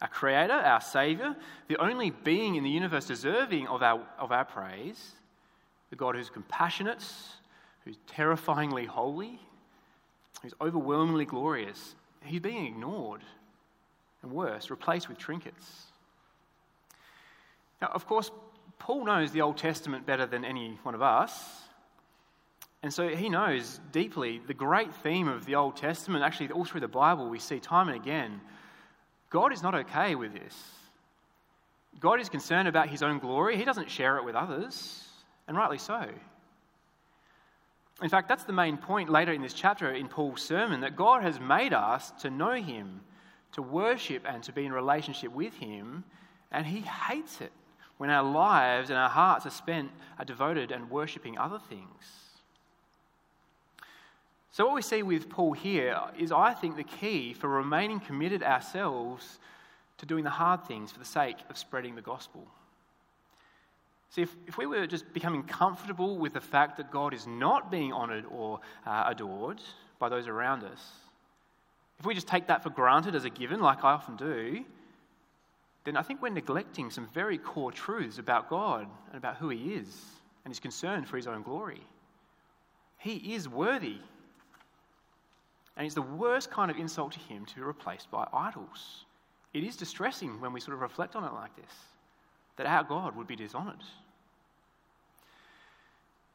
Our 0.00 0.08
Creator, 0.08 0.52
our 0.52 0.80
Saviour, 0.80 1.36
the 1.68 1.76
only 1.76 2.10
being 2.10 2.56
in 2.56 2.64
the 2.64 2.70
universe 2.70 3.06
deserving 3.06 3.68
of 3.68 3.82
our, 3.82 4.02
of 4.18 4.32
our 4.32 4.44
praise, 4.44 5.12
the 5.90 5.96
God 5.96 6.14
who's 6.14 6.30
compassionate, 6.30 7.04
who's 7.84 7.98
terrifyingly 8.06 8.86
holy, 8.86 9.38
who's 10.42 10.54
overwhelmingly 10.60 11.24
glorious, 11.24 11.94
he's 12.24 12.40
being 12.40 12.66
ignored 12.66 13.22
and 14.22 14.32
worse, 14.32 14.70
replaced 14.70 15.08
with 15.08 15.18
trinkets. 15.18 15.84
Now, 17.80 17.88
of 17.88 18.06
course, 18.06 18.30
Paul 18.78 19.04
knows 19.04 19.32
the 19.32 19.42
Old 19.42 19.56
Testament 19.56 20.06
better 20.06 20.26
than 20.26 20.44
any 20.44 20.78
one 20.82 20.94
of 20.94 21.02
us. 21.02 21.63
And 22.84 22.92
so 22.92 23.08
he 23.08 23.30
knows 23.30 23.80
deeply 23.92 24.42
the 24.46 24.52
great 24.52 24.94
theme 24.96 25.26
of 25.26 25.46
the 25.46 25.54
Old 25.54 25.74
Testament, 25.74 26.22
actually, 26.22 26.50
all 26.50 26.66
through 26.66 26.82
the 26.82 26.86
Bible, 26.86 27.30
we 27.30 27.38
see 27.38 27.58
time 27.58 27.88
and 27.88 27.96
again 27.96 28.42
God 29.30 29.54
is 29.54 29.62
not 29.62 29.74
okay 29.74 30.14
with 30.14 30.34
this. 30.34 30.54
God 31.98 32.20
is 32.20 32.28
concerned 32.28 32.68
about 32.68 32.90
his 32.90 33.02
own 33.02 33.20
glory, 33.20 33.56
he 33.56 33.64
doesn't 33.64 33.90
share 33.90 34.18
it 34.18 34.24
with 34.24 34.34
others, 34.34 35.02
and 35.48 35.56
rightly 35.56 35.78
so. 35.78 36.06
In 38.02 38.10
fact, 38.10 38.28
that's 38.28 38.44
the 38.44 38.52
main 38.52 38.76
point 38.76 39.08
later 39.08 39.32
in 39.32 39.40
this 39.40 39.54
chapter 39.54 39.90
in 39.90 40.06
Paul's 40.06 40.42
sermon 40.42 40.82
that 40.82 40.94
God 40.94 41.22
has 41.22 41.40
made 41.40 41.72
us 41.72 42.10
to 42.20 42.28
know 42.28 42.52
him 42.52 43.00
to 43.52 43.62
worship 43.62 44.24
and 44.28 44.42
to 44.42 44.52
be 44.52 44.66
in 44.66 44.72
relationship 44.72 45.32
with 45.32 45.54
Him, 45.54 46.04
and 46.52 46.66
He 46.66 46.80
hates 46.80 47.40
it 47.40 47.52
when 47.96 48.10
our 48.10 48.22
lives 48.22 48.90
and 48.90 48.98
our 48.98 49.08
hearts 49.08 49.46
are 49.46 49.50
spent, 49.50 49.90
are 50.18 50.24
devoted 50.26 50.70
and 50.70 50.90
worshipping 50.90 51.38
other 51.38 51.58
things. 51.70 52.23
So, 54.54 54.64
what 54.66 54.76
we 54.76 54.82
see 54.82 55.02
with 55.02 55.28
Paul 55.28 55.52
here 55.52 56.00
is, 56.16 56.30
I 56.30 56.54
think, 56.54 56.76
the 56.76 56.84
key 56.84 57.32
for 57.32 57.48
remaining 57.48 57.98
committed 57.98 58.44
ourselves 58.44 59.40
to 59.98 60.06
doing 60.06 60.22
the 60.22 60.30
hard 60.30 60.64
things 60.64 60.92
for 60.92 61.00
the 61.00 61.04
sake 61.04 61.38
of 61.50 61.58
spreading 61.58 61.96
the 61.96 62.00
gospel. 62.00 62.46
See, 64.10 64.22
if, 64.22 64.32
if 64.46 64.56
we 64.56 64.66
were 64.66 64.86
just 64.86 65.12
becoming 65.12 65.42
comfortable 65.42 66.18
with 66.18 66.34
the 66.34 66.40
fact 66.40 66.76
that 66.76 66.92
God 66.92 67.12
is 67.12 67.26
not 67.26 67.68
being 67.68 67.92
honoured 67.92 68.26
or 68.30 68.60
uh, 68.86 69.02
adored 69.08 69.60
by 69.98 70.08
those 70.08 70.28
around 70.28 70.62
us, 70.62 70.92
if 71.98 72.06
we 72.06 72.14
just 72.14 72.28
take 72.28 72.46
that 72.46 72.62
for 72.62 72.70
granted 72.70 73.16
as 73.16 73.24
a 73.24 73.30
given, 73.30 73.58
like 73.58 73.82
I 73.82 73.90
often 73.90 74.14
do, 74.14 74.64
then 75.82 75.96
I 75.96 76.02
think 76.02 76.22
we're 76.22 76.28
neglecting 76.28 76.90
some 76.90 77.08
very 77.12 77.38
core 77.38 77.72
truths 77.72 78.18
about 78.18 78.48
God 78.48 78.86
and 79.08 79.16
about 79.16 79.38
who 79.38 79.48
He 79.48 79.74
is 79.74 79.88
and 80.44 80.52
His 80.52 80.60
concern 80.60 81.06
for 81.06 81.16
His 81.16 81.26
own 81.26 81.42
glory. 81.42 81.82
He 82.98 83.34
is 83.34 83.48
worthy. 83.48 83.98
And 85.76 85.84
it's 85.86 85.94
the 85.94 86.02
worst 86.02 86.50
kind 86.50 86.70
of 86.70 86.76
insult 86.76 87.12
to 87.12 87.18
Him 87.18 87.44
to 87.46 87.54
be 87.56 87.62
replaced 87.62 88.10
by 88.10 88.26
idols. 88.32 89.04
It 89.52 89.64
is 89.64 89.76
distressing 89.76 90.40
when 90.40 90.52
we 90.52 90.60
sort 90.60 90.74
of 90.74 90.80
reflect 90.80 91.16
on 91.16 91.24
it 91.24 91.32
like 91.32 91.54
this 91.56 91.72
that 92.56 92.66
our 92.66 92.84
God 92.84 93.16
would 93.16 93.26
be 93.26 93.34
dishonoured. 93.34 93.82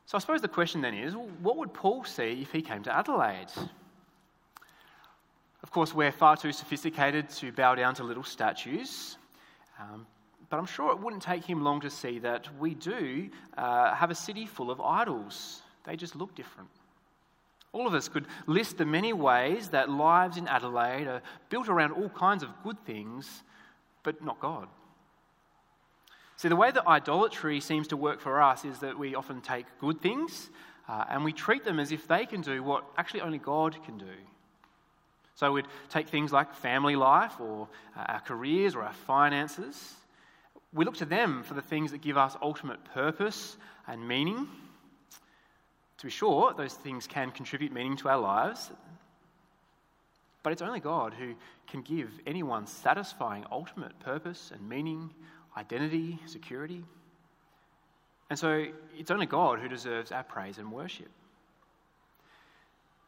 So 0.06 0.18
I 0.18 0.20
suppose 0.20 0.42
the 0.42 0.48
question 0.48 0.82
then 0.82 0.94
is 0.94 1.16
what 1.16 1.56
would 1.58 1.74
Paul 1.74 2.04
see 2.04 2.42
if 2.42 2.52
he 2.52 2.62
came 2.62 2.84
to 2.84 2.94
Adelaide? 2.94 3.48
Of 5.62 5.72
course, 5.72 5.94
we're 5.94 6.12
far 6.12 6.36
too 6.36 6.52
sophisticated 6.52 7.30
to 7.30 7.52
bow 7.52 7.76
down 7.76 7.94
to 7.96 8.04
little 8.04 8.24
statues, 8.24 9.18
um, 9.80 10.08
but 10.50 10.58
I'm 10.58 10.66
sure 10.66 10.92
it 10.92 11.00
wouldn't 11.00 11.22
take 11.22 11.46
him 11.46 11.64
long 11.64 11.80
to 11.82 11.90
see 11.90 12.18
that 12.20 12.48
we 12.58 12.74
do 12.74 13.30
uh, 13.58 13.94
have 13.94 14.10
a 14.10 14.16
city 14.16 14.46
full 14.46 14.72
of 14.72 14.82
idols. 14.82 15.62
They 15.86 15.96
just 15.96 16.16
look 16.16 16.34
different. 16.34 16.70
All 17.72 17.86
of 17.86 17.94
us 17.94 18.10
could 18.10 18.26
list 18.48 18.78
the 18.78 18.86
many 18.86 19.14
ways 19.14 19.70
that 19.70 19.90
lives 19.90 20.38
in 20.38 20.48
Adelaide 20.48 21.08
are 21.08 21.22
built 21.50 21.70
around 21.70 21.92
all 21.92 22.10
kinds 22.10 22.44
of 22.44 22.50
good 22.64 22.84
things, 22.86 23.44
but 24.04 24.24
not 24.24 24.40
God. 24.40 24.68
See, 26.38 26.48
the 26.48 26.56
way 26.56 26.72
that 26.72 26.88
idolatry 26.88 27.60
seems 27.60 27.90
to 27.90 27.98
work 27.98 28.22
for 28.22 28.42
us 28.42 28.64
is 28.64 28.80
that 28.80 28.98
we 28.98 29.14
often 29.14 29.42
take 29.42 29.66
good 29.80 30.02
things 30.02 30.50
uh, 30.88 31.04
and 31.10 31.24
we 31.24 31.34
treat 31.34 31.66
them 31.66 31.80
as 31.80 31.92
if 31.92 32.08
they 32.08 32.26
can 32.26 32.42
do 32.42 32.64
what 32.64 32.86
actually 32.98 33.22
only 33.22 33.38
God 33.38 33.76
can 33.84 33.98
do. 33.98 34.06
So 35.36 35.52
we'd 35.52 35.68
take 35.90 36.10
things 36.10 36.32
like 36.32 36.54
family 36.54 36.96
life 36.96 37.40
or 37.40 37.68
uh, 37.96 38.06
our 38.08 38.20
careers 38.22 38.76
or 38.76 38.84
our 38.84 38.94
finances. 38.94 39.96
We 40.74 40.86
look 40.86 40.98
to 40.98 41.06
them 41.06 41.44
for 41.44 41.54
the 41.54 41.62
things 41.62 41.92
that 41.92 42.02
give 42.02 42.18
us 42.18 42.36
ultimate 42.42 42.84
purpose 42.94 43.58
and 43.88 44.08
meaning. 44.08 44.48
To 46.00 46.06
be 46.06 46.12
sure, 46.12 46.54
those 46.54 46.74
things 46.74 47.08
can 47.08 47.30
contribute 47.32 47.74
meaning 47.74 47.98
to 47.98 48.10
our 48.10 48.18
lives, 48.18 48.72
but 50.44 50.54
it's 50.54 50.62
only 50.62 50.80
God 50.80 51.14
who 51.14 51.36
can 51.68 51.82
give 51.82 52.10
anyone 52.26 52.68
satisfying 52.68 53.46
ultimate 53.52 54.00
purpose 54.00 54.52
and 54.54 54.68
meaning, 54.68 55.10
identity, 55.58 56.18
security. 56.26 56.84
And 58.30 58.40
so 58.40 58.68
it's 58.98 59.12
only 59.12 59.26
God 59.26 59.60
who 59.60 59.68
deserves 59.68 60.12
our 60.12 60.24
praise 60.24 60.58
and 60.58 60.72
worship. 60.72 61.10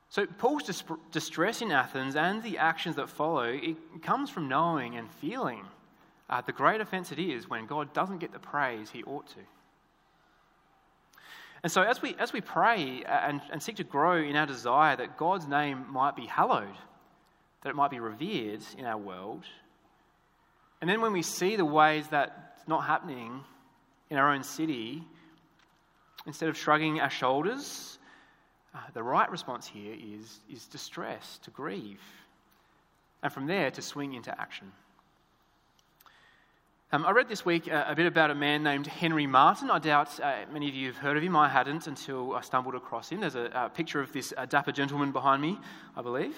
So, 0.09 0.25
Paul's 0.25 0.83
distress 1.11 1.61
in 1.61 1.71
Athens 1.71 2.17
and 2.17 2.43
the 2.43 2.57
actions 2.57 2.97
that 2.97 3.09
follow, 3.09 3.43
it 3.43 3.77
comes 4.01 4.29
from 4.29 4.49
knowing 4.49 4.97
and 4.97 5.09
feeling 5.09 5.63
uh, 6.29 6.41
the 6.41 6.51
great 6.51 6.81
offense 6.81 7.13
it 7.13 7.19
is 7.19 7.49
when 7.49 7.65
God 7.65 7.93
doesn't 7.93 8.17
get 8.17 8.33
the 8.33 8.39
praise 8.39 8.89
he 8.89 9.03
ought 9.03 9.27
to. 9.27 9.39
And 11.63 11.71
so, 11.71 11.83
as 11.83 12.01
we, 12.01 12.15
as 12.17 12.33
we 12.33 12.41
pray 12.41 13.03
and, 13.05 13.41
and 13.51 13.61
seek 13.61 13.75
to 13.75 13.83
grow 13.83 14.17
in 14.17 14.35
our 14.35 14.47
desire 14.47 14.95
that 14.95 15.17
God's 15.17 15.47
name 15.47 15.85
might 15.91 16.15
be 16.15 16.25
hallowed, 16.25 16.75
that 17.61 17.69
it 17.69 17.75
might 17.75 17.91
be 17.91 17.99
revered 17.99 18.61
in 18.77 18.85
our 18.85 18.97
world, 18.97 19.43
and 20.81 20.89
then 20.89 21.01
when 21.01 21.13
we 21.13 21.21
see 21.21 21.55
the 21.55 21.65
ways 21.65 22.07
that 22.07 22.55
it's 22.57 22.67
not 22.67 22.85
happening 22.85 23.41
in 24.09 24.17
our 24.17 24.33
own 24.33 24.43
city, 24.43 25.03
instead 26.25 26.49
of 26.49 26.57
shrugging 26.57 26.99
our 26.99 27.09
shoulders 27.11 27.99
uh, 28.73 28.79
the 28.93 29.03
right 29.03 29.29
response 29.29 29.67
here 29.67 29.93
is, 29.93 30.39
is 30.49 30.65
distress, 30.67 31.39
to 31.43 31.51
grieve, 31.51 32.01
and 33.21 33.31
from 33.31 33.45
there 33.45 33.69
to 33.71 33.81
swing 33.81 34.13
into 34.13 34.31
action. 34.39 34.71
Um, 36.93 37.05
I 37.05 37.11
read 37.11 37.29
this 37.29 37.45
week 37.45 37.67
a, 37.67 37.85
a, 37.87 37.95
bit 37.95 38.05
about 38.05 38.31
a 38.31 38.35
man 38.35 38.63
named 38.63 38.85
Henry 38.85 39.25
Martyn. 39.25 39.71
I 39.71 39.79
doubt 39.79 40.19
uh, 40.19 40.39
many 40.51 40.67
of 40.67 40.75
you 40.75 40.87
have 40.87 40.97
heard 40.97 41.15
of 41.15 41.23
him. 41.23 41.37
I 41.37 41.47
hadn't 41.47 41.87
until 41.87 42.33
I 42.33 42.41
stumbled 42.41 42.75
across 42.75 43.07
him. 43.09 43.21
There's 43.21 43.35
a, 43.35 43.49
a 43.55 43.69
picture 43.69 44.01
of 44.01 44.11
this 44.11 44.33
dapper 44.49 44.73
gentleman 44.73 45.13
behind 45.13 45.41
me, 45.41 45.57
I 45.95 46.01
believe. 46.01 46.35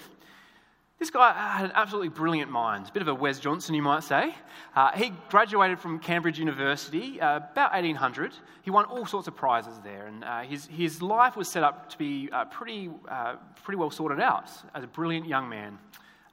This 1.00 1.10
guy 1.10 1.32
had 1.32 1.64
an 1.64 1.72
absolutely 1.74 2.10
brilliant 2.10 2.52
mind, 2.52 2.86
a 2.88 2.92
bit 2.92 3.02
of 3.02 3.08
a 3.08 3.14
Wes 3.14 3.40
Johnson, 3.40 3.74
you 3.74 3.82
might 3.82 4.04
say. 4.04 4.32
Uh, 4.76 4.92
he 4.92 5.12
graduated 5.28 5.80
from 5.80 5.98
Cambridge 5.98 6.38
University 6.38 7.20
uh, 7.20 7.38
about 7.38 7.72
1800. 7.72 8.32
He 8.62 8.70
won 8.70 8.84
all 8.84 9.06
sorts 9.06 9.26
of 9.26 9.34
prizes 9.34 9.80
there, 9.82 10.06
and 10.06 10.22
uh, 10.22 10.42
his, 10.42 10.66
his 10.66 11.02
life 11.02 11.34
was 11.34 11.48
set 11.48 11.64
up 11.64 11.90
to 11.90 11.98
be 11.98 12.28
uh, 12.32 12.44
pretty, 12.44 12.90
uh, 13.08 13.34
pretty 13.64 13.76
well 13.76 13.90
sorted 13.90 14.20
out 14.20 14.48
as 14.72 14.84
a 14.84 14.86
brilliant 14.86 15.26
young 15.26 15.48
man 15.48 15.80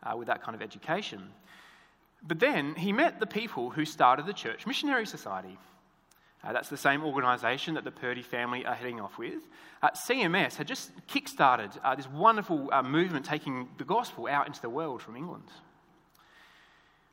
uh, 0.04 0.16
with 0.16 0.28
that 0.28 0.44
kind 0.44 0.54
of 0.54 0.62
education. 0.62 1.24
But 2.24 2.40
then 2.40 2.76
he 2.76 2.92
met 2.92 3.20
the 3.20 3.26
people 3.26 3.72
who 3.72 3.86
started 3.86 4.26
the 4.26 4.34
Church 4.34 4.68
Missionary 4.68 5.06
Society. 5.06 5.58
Uh, 6.44 6.54
that's 6.54 6.70
the 6.70 6.78
same 6.78 7.04
organisation 7.04 7.76
that 7.76 7.84
the 7.84 7.92
Purdy 7.92 8.24
family 8.24 8.66
are 8.66 8.74
heading 8.74 9.00
off 9.00 9.18
with. 9.18 9.48
Uh, 9.82 9.90
CMS 9.92 10.56
had 10.56 10.68
just 10.68 10.92
kick-started 11.08 11.70
uh, 11.84 11.96
this 11.96 12.10
wonderful 12.10 12.70
uh, 12.72 12.82
movement 12.82 13.26
taking 13.26 13.68
the 13.78 13.84
gospel 13.84 14.28
out 14.28 14.48
into 14.48 14.62
the 14.62 14.70
world 14.70 15.02
from 15.02 15.16
England. 15.16 15.44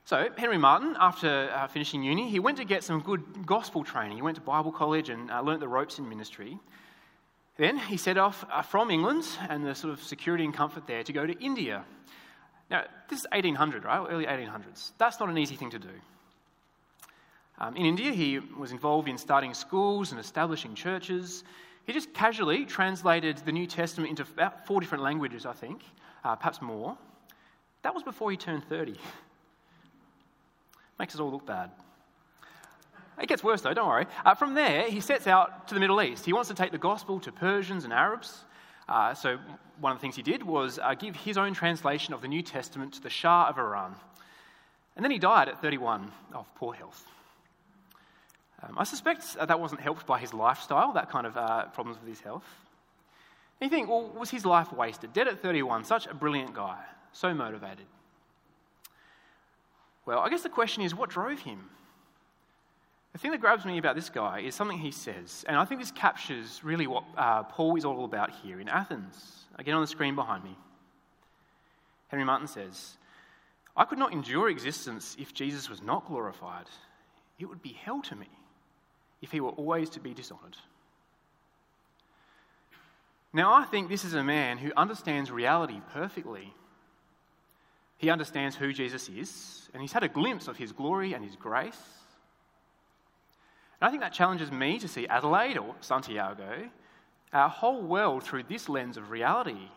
So, 0.07 0.31
Henry 0.39 0.57
Martyn, 0.57 0.97
after 0.99 1.51
uh, 1.55 1.67
finishing 1.67 2.03
uni, 2.03 2.31
he 2.31 2.39
went 2.39 2.57
to 2.57 2.65
get 2.65 2.83
some 2.83 3.01
good 3.01 3.45
gospel 3.45 3.85
training. 3.85 4.17
He 4.17 4.23
went 4.23 4.37
to 4.37 4.41
Bible 4.41 4.73
college 4.73 5.11
and 5.11 5.31
uh, 5.31 5.43
learnt 5.43 5.61
the 5.61 5.69
ropes 5.69 5.99
in 5.99 6.09
ministry. 6.09 6.59
Then 7.59 7.77
he 7.77 7.99
set 7.99 8.17
off 8.17 8.47
from 8.71 8.91
England 8.91 9.27
and 9.51 9.67
the 9.67 9.75
sort 9.75 9.93
of 9.93 10.03
security 10.03 10.45
and 10.45 10.55
comfort 10.55 10.87
there 10.87 11.03
to 11.03 11.13
go 11.13 11.27
to 11.27 11.39
India. 11.41 11.85
Now, 12.71 12.85
this 13.09 13.21
is 13.21 13.27
1800, 13.33 13.85
right? 13.85 14.07
Early 14.11 14.27
1800s. 14.27 14.93
That's 14.99 15.19
not 15.19 15.29
an 15.29 15.39
easy 15.39 15.57
thing 15.57 15.71
to 15.71 15.79
do. 15.79 15.89
Um, 17.59 17.77
in 17.77 17.87
India, 17.87 18.13
he 18.13 18.39
was 18.39 18.71
involved 18.73 19.09
in 19.09 19.19
starting 19.19 19.55
schools 19.55 20.13
and 20.13 20.21
establishing 20.21 20.75
churches. 20.75 21.45
He 21.87 21.93
just 21.93 22.13
casually 22.13 22.65
translated 22.65 23.39
the 23.39 23.53
New 23.53 23.67
Testament 23.67 24.11
into 24.11 24.23
about 24.23 24.67
four 24.67 24.81
different 24.81 25.03
languages, 25.03 25.47
I 25.47 25.55
think, 25.55 25.83
uh, 26.25 26.37
perhaps 26.37 26.63
more. 26.63 26.97
That 27.83 27.95
was 27.95 28.03
before 28.03 28.31
he 28.31 28.37
turned 28.37 28.65
30. 28.65 28.97
Makes 30.99 31.15
us 31.15 31.21
all 31.21 31.31
look 31.31 31.47
bad. 31.47 31.71
It 33.21 33.29
gets 33.29 33.43
worse, 33.43 33.63
though, 33.63 33.75
don't 33.75 33.89
worry. 33.89 34.07
Uh, 34.25 34.35
from 34.35 34.55
there, 34.55 34.89
he 34.89 35.01
sets 35.01 35.27
out 35.27 35.69
to 35.69 35.75
the 35.75 35.81
Middle 35.81 36.01
East. 36.01 36.25
He 36.25 36.33
wants 36.33 36.49
to 36.49 36.55
take 36.55 36.71
the 36.71 36.79
gospel 36.79 37.19
to 37.21 37.33
Persians 37.33 37.85
and 37.85 37.93
Arabs. 37.93 38.45
Uh, 38.89 39.15
so, 39.15 39.39
one 39.81 39.93
of 39.93 39.99
the 39.99 40.03
things 40.03 40.17
he 40.17 40.23
did 40.23 40.43
was 40.43 40.79
uh, 40.79 40.95
give 40.95 41.15
his 41.15 41.37
own 41.37 41.55
translation 41.55 42.15
of 42.15 42.23
the 42.23 42.29
New 42.29 42.43
Testament 42.43 42.95
to 42.95 43.03
the 43.03 43.11
Shah 43.11 43.49
of 43.49 43.59
Iran. 43.59 43.95
And 44.97 45.05
then 45.05 45.13
he 45.13 45.19
died 45.19 45.49
at 45.49 45.61
31 45.63 46.11
of 46.35 46.53
poor 46.57 46.75
health. 46.75 47.07
Um, 48.63 48.77
I 48.77 48.85
suspect 48.85 49.37
that 49.37 49.61
wasn't 49.61 49.81
helped 49.81 50.07
by 50.07 50.19
his 50.19 50.35
lifestyle, 50.35 50.93
that 50.95 51.11
kind 51.11 51.27
of 51.27 51.37
uh, 51.37 51.67
problems 51.67 52.01
with 52.01 52.09
his 52.09 52.21
health. 52.21 52.45
And 53.61 53.71
you 53.71 53.77
think, 53.77 53.89
well, 53.89 54.09
was 54.09 54.31
his 54.31 54.45
life 54.45 54.73
wasted? 54.73 55.13
Dead 55.13 55.29
at 55.29 55.41
31, 55.41 55.85
such 55.85 56.07
a 56.07 56.15
brilliant 56.15 56.55
guy, 56.55 56.79
so 57.13 57.33
motivated. 57.35 57.87
Well, 60.07 60.21
I 60.21 60.31
guess 60.31 60.43
the 60.43 60.49
question 60.49 60.83
is, 60.83 60.95
what 60.95 61.11
drove 61.11 61.41
him? 61.41 61.69
The 63.13 63.19
thing 63.19 63.31
that 63.31 63.41
grabs 63.41 63.65
me 63.65 63.79
about 63.79 63.97
this 63.97 64.11
guy 64.11 64.41
is 64.41 64.55
something 64.55 64.79
he 64.79 64.91
says, 64.91 65.45
and 65.49 65.57
I 65.57 65.65
think 65.65 65.81
this 65.81 65.91
captures 65.91 66.63
really 66.63 66.87
what 66.87 67.05
uh, 67.17 67.43
Paul 67.45 67.77
is 67.77 67.85
all 67.85 68.05
about 68.05 68.31
here 68.31 68.61
in 68.61 68.69
Athens. 68.69 69.45
Again, 69.59 69.75
on 69.75 69.81
the 69.81 69.87
screen 69.87 70.15
behind 70.15 70.45
me. 70.45 70.57
Henry 72.09 72.25
Martyn 72.25 72.49
says, 72.49 72.97
I 73.77 73.85
could 73.85 73.99
not 73.99 74.13
endure 74.13 74.49
existence 74.49 75.17
if 75.19 75.33
Jesus 75.35 75.69
was 75.69 75.83
not 75.83 76.07
glorified. 76.07 76.67
It 77.39 77.47
would 77.47 77.63
be 77.63 77.73
hell 77.73 78.03
to 78.03 78.17
me 78.17 78.29
if 79.23 79.31
he 79.31 79.41
were 79.41 79.51
always 79.51 79.91
to 79.91 80.01
be 80.01 80.15
dishonoured. 80.15 80.57
Now, 83.33 83.53
I 83.53 83.65
think 83.65 83.89
this 83.89 84.05
is 84.05 84.15
a 84.15 84.25
man 84.25 84.59
who 84.59 84.73
understands 84.77 85.31
reality 85.31 85.81
perfectly. 85.93 86.53
He 87.99 88.11
understands 88.11 88.57
who 88.57 88.73
Jesus 88.73 89.09
is, 89.09 89.69
and 89.73 89.83
he's 89.83 89.93
had 89.93 90.05
a 90.05 90.09
glimpse 90.09 90.49
of 90.49 90.57
his 90.57 90.73
glory 90.73 91.13
and 91.13 91.25
his 91.25 91.37
grace. 91.37 91.77
And 93.81 93.89
I 93.89 93.91
think 93.91 94.03
that 94.03 94.13
challenges 94.13 94.51
me 94.51 94.79
to 94.79 94.89
see 94.89 95.07
Adelaide 95.07 95.59
or 95.59 95.75
Santiago, 95.81 96.69
our 97.33 97.49
whole 97.49 97.83
world, 97.83 98.25
through 98.25 98.45
this 98.45 98.69
lens 98.69 98.97
of 98.97 99.11
reality. 99.11 99.69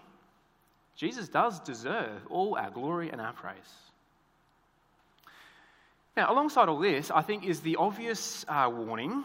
Jesus 0.96 1.28
does 1.28 1.60
deserve 1.60 2.22
all 2.30 2.58
our 2.58 2.70
glory 2.70 3.10
and 3.10 3.22
our 3.22 3.34
praise. 3.34 3.56
Now, 6.18 6.32
alongside 6.32 6.68
all 6.68 6.80
this, 6.80 7.10
I 7.10 7.22
think 7.22 7.46
is 7.46 7.62
the 7.62 7.78
obvious 7.78 8.46
uh, 8.48 8.70
warning 8.74 9.24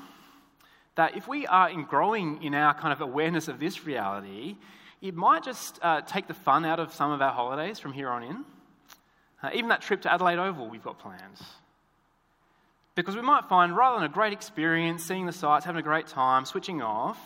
that 0.95 1.17
if 1.17 1.27
we 1.29 1.47
are 1.47 1.69
in 1.69 1.85
growing 1.85 2.43
in 2.43 2.55
our 2.55 2.75
kind 2.75 2.93
of 2.93 3.01
awareness 3.01 3.49
of 3.49 3.59
this 3.59 3.85
reality, 3.85 4.57
it 5.03 5.15
might 5.15 5.43
just 5.43 5.79
uh, 5.83 6.01
take 6.03 6.27
the 6.27 6.35
fun 6.35 6.65
out 6.65 6.81
of 6.81 6.95
some 6.95 7.11
of 7.11 7.21
our 7.21 7.33
holidays 7.33 7.79
from 7.79 7.93
here 7.93 8.09
on 8.09 8.23
in. 8.23 8.45
Uh, 9.43 9.51
even 9.55 9.69
that 9.69 9.83
trip 9.83 10.03
to 10.03 10.13
Adelaide 10.13 10.39
Oval, 10.39 10.69
we've 10.69 10.83
got 10.83 10.99
plans. 10.99 11.43
Because 12.97 13.15
we 13.15 13.23
might 13.23 13.45
find 13.45 13.77
rather 13.77 13.99
than 13.99 14.11
a 14.11 14.13
great 14.13 14.33
experience, 14.33 15.05
seeing 15.05 15.27
the 15.27 15.33
sights, 15.33 15.67
having 15.67 15.79
a 15.79 15.83
great 15.83 16.07
time, 16.07 16.45
switching 16.47 16.83
off, 16.83 17.21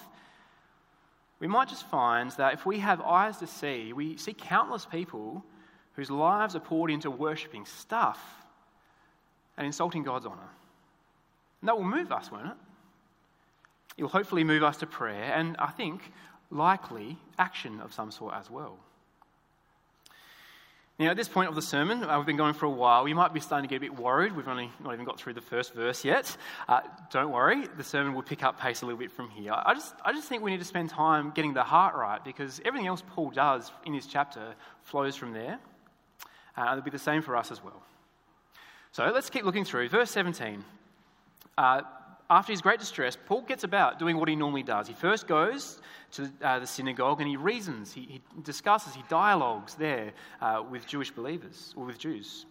we 1.39 1.47
might 1.47 1.69
just 1.69 1.87
find 1.89 2.31
that 2.33 2.53
if 2.53 2.67
we 2.67 2.81
have 2.81 3.01
eyes 3.01 3.39
to 3.39 3.47
see, 3.47 3.93
we 3.93 4.17
see 4.19 4.35
countless 4.35 4.85
people 4.85 5.43
whose 5.95 6.11
lives 6.11 6.55
are 6.55 6.61
poured 6.61 6.91
into 6.91 7.11
worshipping 7.11 7.65
stuff 7.65 8.21
and 9.57 9.65
insulting 9.65 10.03
God's 10.03 10.27
honour. 10.27 10.51
And 11.61 11.69
that 11.69 11.77
will 11.77 11.85
move 11.85 12.13
us, 12.13 12.31
won't 12.31 12.49
it? 12.49 12.57
It 13.97 14.03
will 14.03 14.11
hopefully 14.11 14.45
move 14.45 14.65
us 14.65 14.79
to 14.79 14.87
prayer 14.87 15.33
and 15.35 15.57
I 15.59 15.69
think 15.69 16.13
likely 16.51 17.17
action 17.39 17.81
of 17.81 17.95
some 17.95 18.11
sort 18.11 18.35
as 18.35 18.51
well. 18.51 18.77
Now, 21.01 21.09
at 21.09 21.17
this 21.17 21.31
point 21.31 21.49
of 21.49 21.55
the 21.55 21.63
sermon, 21.63 22.05
uh, 22.05 22.19
we've 22.19 22.27
been 22.27 22.37
going 22.37 22.53
for 22.53 22.67
a 22.67 22.71
while. 22.71 23.09
You 23.09 23.15
might 23.15 23.33
be 23.33 23.41
starting 23.41 23.67
to 23.67 23.73
get 23.73 23.79
a 23.79 23.81
bit 23.81 23.99
worried. 23.99 24.37
We've 24.37 24.47
only 24.47 24.71
not 24.85 24.93
even 24.93 25.07
got 25.07 25.19
through 25.19 25.33
the 25.33 25.41
first 25.41 25.73
verse 25.73 26.05
yet. 26.05 26.37
Uh, 26.69 26.81
don't 27.11 27.33
worry, 27.33 27.67
the 27.79 27.83
sermon 27.83 28.13
will 28.13 28.23
pick 28.23 28.43
up 28.43 28.61
pace 28.61 28.83
a 28.83 28.85
little 28.85 28.99
bit 28.99 29.11
from 29.11 29.31
here. 29.31 29.55
I 29.55 29.73
just, 29.73 29.95
I 30.05 30.13
just 30.13 30.29
think 30.29 30.43
we 30.43 30.51
need 30.51 30.59
to 30.59 30.67
spend 30.67 30.91
time 30.91 31.33
getting 31.35 31.55
the 31.55 31.63
heart 31.63 31.95
right 31.95 32.23
because 32.23 32.61
everything 32.67 32.87
else 32.87 33.03
Paul 33.15 33.31
does 33.31 33.73
in 33.87 33.95
this 33.95 34.05
chapter 34.05 34.55
flows 34.83 35.17
from 35.17 35.33
there. 35.33 35.59
Uh, 36.55 36.67
it'll 36.73 36.83
be 36.83 36.91
the 36.91 36.99
same 36.99 37.23
for 37.23 37.35
us 37.35 37.51
as 37.51 37.65
well. 37.65 37.83
So 38.93 39.11
let's 39.15 39.31
keep 39.31 39.47
looking 39.47 39.65
through. 39.65 39.89
Verse 39.89 40.11
17. 40.11 40.63
Uh, 41.57 41.81
after 42.31 42.53
his 42.53 42.63
great 42.63 42.79
distress, 42.79 43.19
Paul 43.27 43.43
gets 43.43 43.65
about 43.65 43.99
doing 43.99 44.17
what 44.17 44.29
he 44.29 44.37
normally 44.37 44.63
does. 44.63 44.87
He 44.87 44.95
first 44.95 45.27
goes 45.27 45.81
to 46.13 46.31
uh, 46.43 46.61
the 46.61 46.67
synagogue 46.67 47.21
and 47.21 47.29
he 47.29 47.37
reasons, 47.37 47.93
he, 47.93 48.03
he 48.03 48.23
discusses, 48.43 48.95
he 48.95 49.03
dialogues 49.09 49.75
there 49.75 50.13
uh, 50.41 50.63
with 50.71 50.87
Jewish 50.87 51.11
believers 51.11 51.75
or 51.77 51.85
with 51.85 51.99
Jews. 51.99 52.47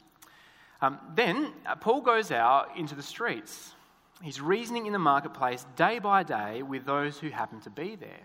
Um, 0.82 1.00
then 1.16 1.54
uh, 1.66 1.76
Paul 1.76 2.02
goes 2.02 2.30
out 2.30 2.78
into 2.78 2.94
the 2.94 3.04
streets. 3.04 3.74
He's 4.22 4.42
reasoning 4.42 4.86
in 4.86 4.92
the 4.92 5.00
marketplace 5.00 5.66
day 5.78 6.00
by 6.00 6.24
day 6.24 6.62
with 6.62 6.86
those 6.86 7.18
who 7.18 7.30
happen 7.30 7.62
to 7.62 7.70
be 7.70 7.96
there. 7.96 8.20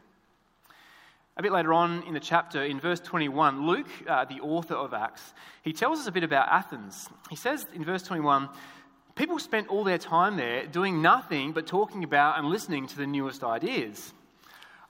A 1.37 1.43
bit 1.43 1.53
later 1.53 1.73
on 1.73 2.05
in 2.05 2.15
the 2.15 2.21
chapter, 2.21 2.65
in 2.65 2.79
verse 2.79 3.01
21, 3.01 3.67
Luke, 3.67 3.89
uh, 4.09 4.25
the 4.25 4.41
author 4.41 4.75
of 4.75 4.95
Acts, 4.95 5.35
he 5.63 5.73
tells 5.73 5.99
us 5.99 6.07
a 6.07 6.13
bit 6.13 6.23
about 6.23 6.49
Athens. 6.49 7.09
He 7.29 7.37
says 7.37 7.67
in 7.75 7.85
verse 7.85 8.03
21 8.03 8.49
people 9.15 9.39
spent 9.39 9.69
all 9.69 9.85
their 9.85 9.99
time 9.99 10.37
there 10.37 10.67
doing 10.67 11.03
nothing 11.03 11.53
but 11.53 11.67
talking 11.67 12.05
about 12.05 12.39
and 12.39 12.49
listening 12.49 12.87
to 12.89 12.97
the 12.97 13.07
newest 13.07 13.45
ideas. 13.45 14.13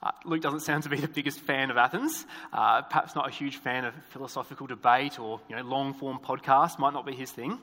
Uh, 0.01 0.11
Luke 0.23 0.41
doesn't 0.41 0.59
sound 0.59 0.83
to 0.83 0.89
be 0.89 0.97
the 0.97 1.07
biggest 1.07 1.39
fan 1.39 1.71
of 1.71 1.77
Athens. 1.77 2.25
Uh, 2.53 2.81
perhaps 2.83 3.15
not 3.15 3.27
a 3.27 3.31
huge 3.31 3.57
fan 3.57 3.85
of 3.85 3.95
philosophical 4.09 4.67
debate 4.67 5.19
or 5.19 5.39
you 5.49 5.55
know, 5.55 5.63
long 5.63 5.93
form 5.93 6.19
podcasts, 6.19 6.77
might 6.77 6.93
not 6.93 7.05
be 7.05 7.13
his 7.13 7.31
thing. 7.31 7.59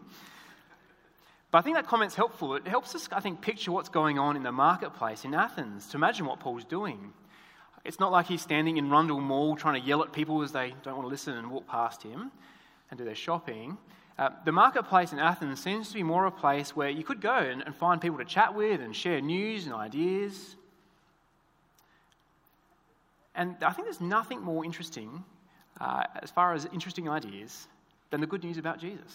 But 1.50 1.58
I 1.58 1.60
think 1.62 1.76
that 1.76 1.86
comment's 1.86 2.14
helpful. 2.14 2.56
It 2.56 2.66
helps 2.66 2.94
us, 2.94 3.08
I 3.12 3.20
think, 3.20 3.42
picture 3.42 3.70
what's 3.70 3.90
going 3.90 4.18
on 4.18 4.36
in 4.36 4.42
the 4.42 4.52
marketplace 4.52 5.24
in 5.24 5.34
Athens, 5.34 5.86
to 5.88 5.98
imagine 5.98 6.24
what 6.26 6.40
Paul's 6.40 6.64
doing. 6.64 7.12
It's 7.84 8.00
not 8.00 8.10
like 8.10 8.26
he's 8.26 8.40
standing 8.40 8.76
in 8.76 8.90
Rundle 8.90 9.20
Mall 9.20 9.54
trying 9.56 9.80
to 9.80 9.86
yell 9.86 10.02
at 10.02 10.12
people 10.12 10.42
as 10.42 10.52
they 10.52 10.74
don't 10.82 10.96
want 10.96 11.04
to 11.04 11.10
listen 11.10 11.36
and 11.36 11.50
walk 11.50 11.66
past 11.66 12.02
him 12.02 12.30
and 12.90 12.98
do 12.98 13.04
their 13.04 13.14
shopping. 13.14 13.76
Uh, 14.22 14.30
the 14.44 14.52
marketplace 14.52 15.12
in 15.12 15.18
Athens 15.18 15.60
seems 15.60 15.88
to 15.88 15.94
be 15.94 16.04
more 16.04 16.26
a 16.26 16.30
place 16.30 16.76
where 16.76 16.88
you 16.88 17.02
could 17.02 17.20
go 17.20 17.34
and, 17.34 17.60
and 17.62 17.74
find 17.74 18.00
people 18.00 18.18
to 18.18 18.24
chat 18.24 18.54
with 18.54 18.80
and 18.80 18.94
share 18.94 19.20
news 19.20 19.66
and 19.66 19.74
ideas. 19.74 20.54
And 23.34 23.56
I 23.62 23.72
think 23.72 23.86
there's 23.86 24.00
nothing 24.00 24.40
more 24.40 24.64
interesting, 24.64 25.24
uh, 25.80 26.04
as 26.22 26.30
far 26.30 26.54
as 26.54 26.66
interesting 26.66 27.08
ideas, 27.08 27.66
than 28.10 28.20
the 28.20 28.28
good 28.28 28.44
news 28.44 28.58
about 28.58 28.78
Jesus. 28.78 29.12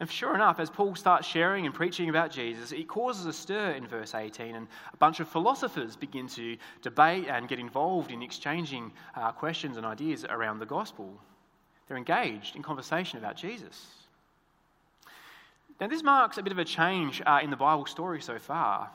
And 0.00 0.10
sure 0.10 0.34
enough, 0.34 0.58
as 0.58 0.70
Paul 0.70 0.94
starts 0.94 1.28
sharing 1.28 1.66
and 1.66 1.74
preaching 1.74 2.08
about 2.08 2.30
Jesus, 2.30 2.72
it 2.72 2.88
causes 2.88 3.26
a 3.26 3.32
stir 3.32 3.72
in 3.72 3.86
verse 3.86 4.14
18, 4.14 4.54
and 4.54 4.68
a 4.94 4.96
bunch 4.96 5.20
of 5.20 5.28
philosophers 5.28 5.96
begin 5.96 6.28
to 6.28 6.56
debate 6.80 7.26
and 7.28 7.46
get 7.46 7.58
involved 7.58 8.10
in 8.10 8.22
exchanging 8.22 8.90
uh, 9.14 9.32
questions 9.32 9.76
and 9.76 9.84
ideas 9.84 10.24
around 10.24 10.60
the 10.60 10.66
gospel. 10.66 11.20
They're 11.92 11.98
engaged 11.98 12.56
in 12.56 12.62
conversation 12.62 13.18
about 13.18 13.36
Jesus. 13.36 13.86
Now, 15.78 15.88
this 15.88 16.02
marks 16.02 16.38
a 16.38 16.42
bit 16.42 16.50
of 16.50 16.58
a 16.58 16.64
change 16.64 17.20
uh, 17.26 17.40
in 17.42 17.50
the 17.50 17.56
Bible 17.56 17.84
story 17.84 18.22
so 18.22 18.38
far. 18.38 18.88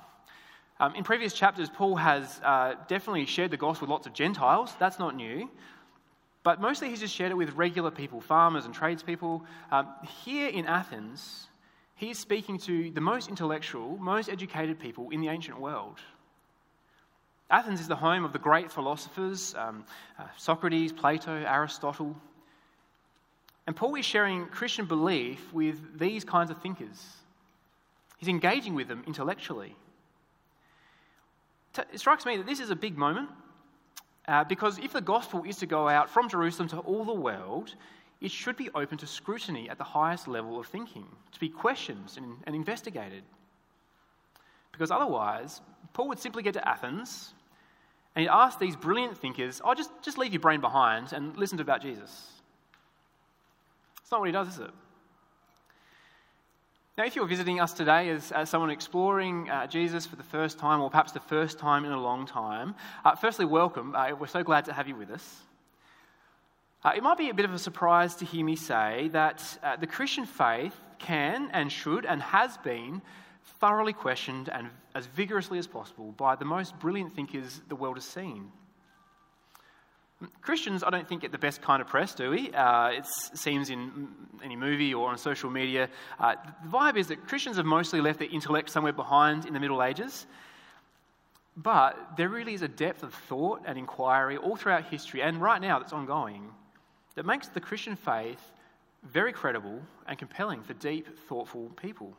Um, 0.79 0.95
in 0.95 1.03
previous 1.03 1.31
chapters, 1.31 1.69
Paul 1.69 1.97
has 1.97 2.41
uh, 2.43 2.73
definitely 2.87 3.27
shared 3.27 3.51
the 3.51 3.57
gospel 3.57 3.85
with 3.85 3.91
lots 3.91 4.07
of 4.07 4.13
Gentiles. 4.13 4.73
That's 4.79 4.97
not 4.97 5.15
new. 5.15 5.47
But 6.41 6.59
mostly 6.59 6.89
he's 6.89 6.99
just 6.99 7.13
shared 7.13 7.29
it 7.29 7.35
with 7.35 7.53
regular 7.53 7.91
people, 7.91 8.19
farmers 8.19 8.65
and 8.65 8.73
tradespeople. 8.73 9.45
Um, 9.71 9.89
here 10.23 10.47
in 10.47 10.65
Athens, 10.65 11.45
he's 11.93 12.17
speaking 12.17 12.57
to 12.61 12.89
the 12.89 13.01
most 13.01 13.29
intellectual, 13.29 13.95
most 13.99 14.27
educated 14.27 14.79
people 14.79 15.11
in 15.11 15.21
the 15.21 15.27
ancient 15.27 15.59
world. 15.59 15.99
Athens 17.51 17.79
is 17.79 17.87
the 17.87 17.95
home 17.95 18.25
of 18.25 18.33
the 18.33 18.39
great 18.39 18.71
philosophers 18.71 19.53
um, 19.53 19.85
uh, 20.17 20.23
Socrates, 20.35 20.91
Plato, 20.91 21.43
Aristotle. 21.43 22.15
And 23.67 23.75
Paul 23.75 23.95
is 23.95 24.05
sharing 24.05 24.47
Christian 24.47 24.85
belief 24.85 25.53
with 25.53 25.99
these 25.99 26.23
kinds 26.23 26.49
of 26.49 26.61
thinkers. 26.61 27.17
He's 28.17 28.29
engaging 28.29 28.73
with 28.73 28.87
them 28.87 29.03
intellectually. 29.05 29.75
It 31.93 31.99
strikes 31.99 32.25
me 32.25 32.37
that 32.37 32.47
this 32.47 32.59
is 32.59 32.71
a 32.71 32.75
big 32.75 32.97
moment 32.97 33.29
uh, 34.27 34.45
because 34.45 34.79
if 34.79 34.93
the 34.93 35.01
gospel 35.01 35.43
is 35.43 35.57
to 35.57 35.65
go 35.65 35.87
out 35.87 36.09
from 36.09 36.27
Jerusalem 36.27 36.69
to 36.69 36.79
all 36.79 37.03
the 37.03 37.13
world, 37.13 37.75
it 38.19 38.31
should 38.31 38.57
be 38.57 38.69
open 38.73 38.97
to 38.97 39.05
scrutiny 39.05 39.69
at 39.69 39.77
the 39.77 39.83
highest 39.83 40.27
level 40.27 40.59
of 40.59 40.65
thinking, 40.65 41.05
to 41.31 41.39
be 41.39 41.49
questioned 41.49 42.13
and, 42.17 42.37
and 42.45 42.55
investigated. 42.55 43.21
Because 44.71 44.89
otherwise, 44.89 45.61
Paul 45.93 46.07
would 46.07 46.19
simply 46.19 46.41
get 46.41 46.53
to 46.53 46.67
Athens 46.67 47.33
and 48.15 48.23
he'd 48.23 48.29
ask 48.29 48.57
these 48.57 48.75
brilliant 48.75 49.17
thinkers, 49.17 49.61
oh, 49.63 49.75
just, 49.75 49.91
just 50.01 50.17
leave 50.17 50.33
your 50.33 50.39
brain 50.39 50.61
behind 50.61 51.13
and 51.13 51.37
listen 51.37 51.57
to 51.57 51.61
about 51.61 51.83
Jesus. 51.83 52.36
It's 54.07 54.11
not 54.13 54.21
what 54.21 54.27
he 54.27 54.31
does, 54.31 54.47
is 54.47 54.59
it? 54.59 54.71
Now, 56.97 57.03
if 57.03 57.17
you're 57.17 57.27
visiting 57.27 57.59
us 57.59 57.73
today 57.73 58.07
as, 58.07 58.31
as 58.31 58.49
someone 58.49 58.69
exploring 58.69 59.49
uh, 59.49 59.67
Jesus 59.67 60.05
for 60.05 60.15
the 60.15 60.23
first 60.23 60.57
time, 60.57 60.79
or 60.79 60.89
perhaps 60.89 61.11
the 61.11 61.19
first 61.19 61.59
time 61.59 61.83
in 61.83 61.91
a 61.91 61.99
long 61.99 62.25
time, 62.25 62.73
uh, 63.03 63.15
firstly, 63.17 63.43
welcome. 63.43 63.93
Uh, 63.93 64.15
we're 64.17 64.27
so 64.27 64.43
glad 64.43 64.63
to 64.63 64.71
have 64.71 64.87
you 64.87 64.95
with 64.95 65.09
us. 65.09 65.41
Uh, 66.85 66.93
it 66.95 67.03
might 67.03 67.17
be 67.17 67.29
a 67.29 67.33
bit 67.33 67.43
of 67.43 67.53
a 67.53 67.59
surprise 67.59 68.15
to 68.15 68.23
hear 68.23 68.45
me 68.45 68.55
say 68.55 69.09
that 69.11 69.43
uh, 69.61 69.75
the 69.75 69.87
Christian 69.87 70.25
faith 70.25 70.79
can 70.99 71.49
and 71.51 71.69
should 71.69 72.05
and 72.05 72.21
has 72.21 72.55
been 72.59 73.01
thoroughly 73.59 73.91
questioned 73.91 74.47
and 74.47 74.69
as 74.95 75.05
vigorously 75.07 75.59
as 75.59 75.67
possible 75.67 76.13
by 76.13 76.33
the 76.33 76.45
most 76.45 76.79
brilliant 76.79 77.13
thinkers 77.13 77.59
the 77.67 77.75
world 77.75 77.97
has 77.97 78.05
seen. 78.05 78.53
Christians, 80.41 80.83
I 80.83 80.89
don't 80.89 81.07
think, 81.07 81.21
get 81.21 81.31
the 81.31 81.37
best 81.37 81.61
kind 81.61 81.79
of 81.81 81.87
press, 81.87 82.15
do 82.15 82.31
we? 82.31 82.51
Uh, 82.51 82.89
it 82.89 83.05
seems 83.05 83.69
in 83.69 84.07
any 84.43 84.55
movie 84.55 84.93
or 84.93 85.09
on 85.09 85.17
social 85.17 85.51
media. 85.51 85.89
Uh, 86.19 86.35
the 86.63 86.69
vibe 86.69 86.97
is 86.97 87.07
that 87.07 87.27
Christians 87.27 87.57
have 87.57 87.67
mostly 87.67 88.01
left 88.01 88.17
their 88.17 88.29
intellect 88.29 88.71
somewhere 88.71 88.93
behind 88.93 89.45
in 89.45 89.53
the 89.53 89.59
Middle 89.59 89.83
Ages. 89.83 90.25
But 91.55 92.17
there 92.17 92.29
really 92.29 92.53
is 92.53 92.63
a 92.63 92.67
depth 92.67 93.03
of 93.03 93.13
thought 93.13 93.61
and 93.65 93.77
inquiry 93.77 94.37
all 94.37 94.55
throughout 94.55 94.85
history, 94.85 95.21
and 95.21 95.39
right 95.41 95.61
now 95.61 95.79
that's 95.79 95.93
ongoing, 95.93 96.49
that 97.15 97.25
makes 97.25 97.47
the 97.49 97.59
Christian 97.59 97.95
faith 97.95 98.41
very 99.03 99.33
credible 99.33 99.81
and 100.07 100.17
compelling 100.17 100.63
for 100.63 100.73
deep, 100.73 101.07
thoughtful 101.27 101.71
people. 101.81 102.15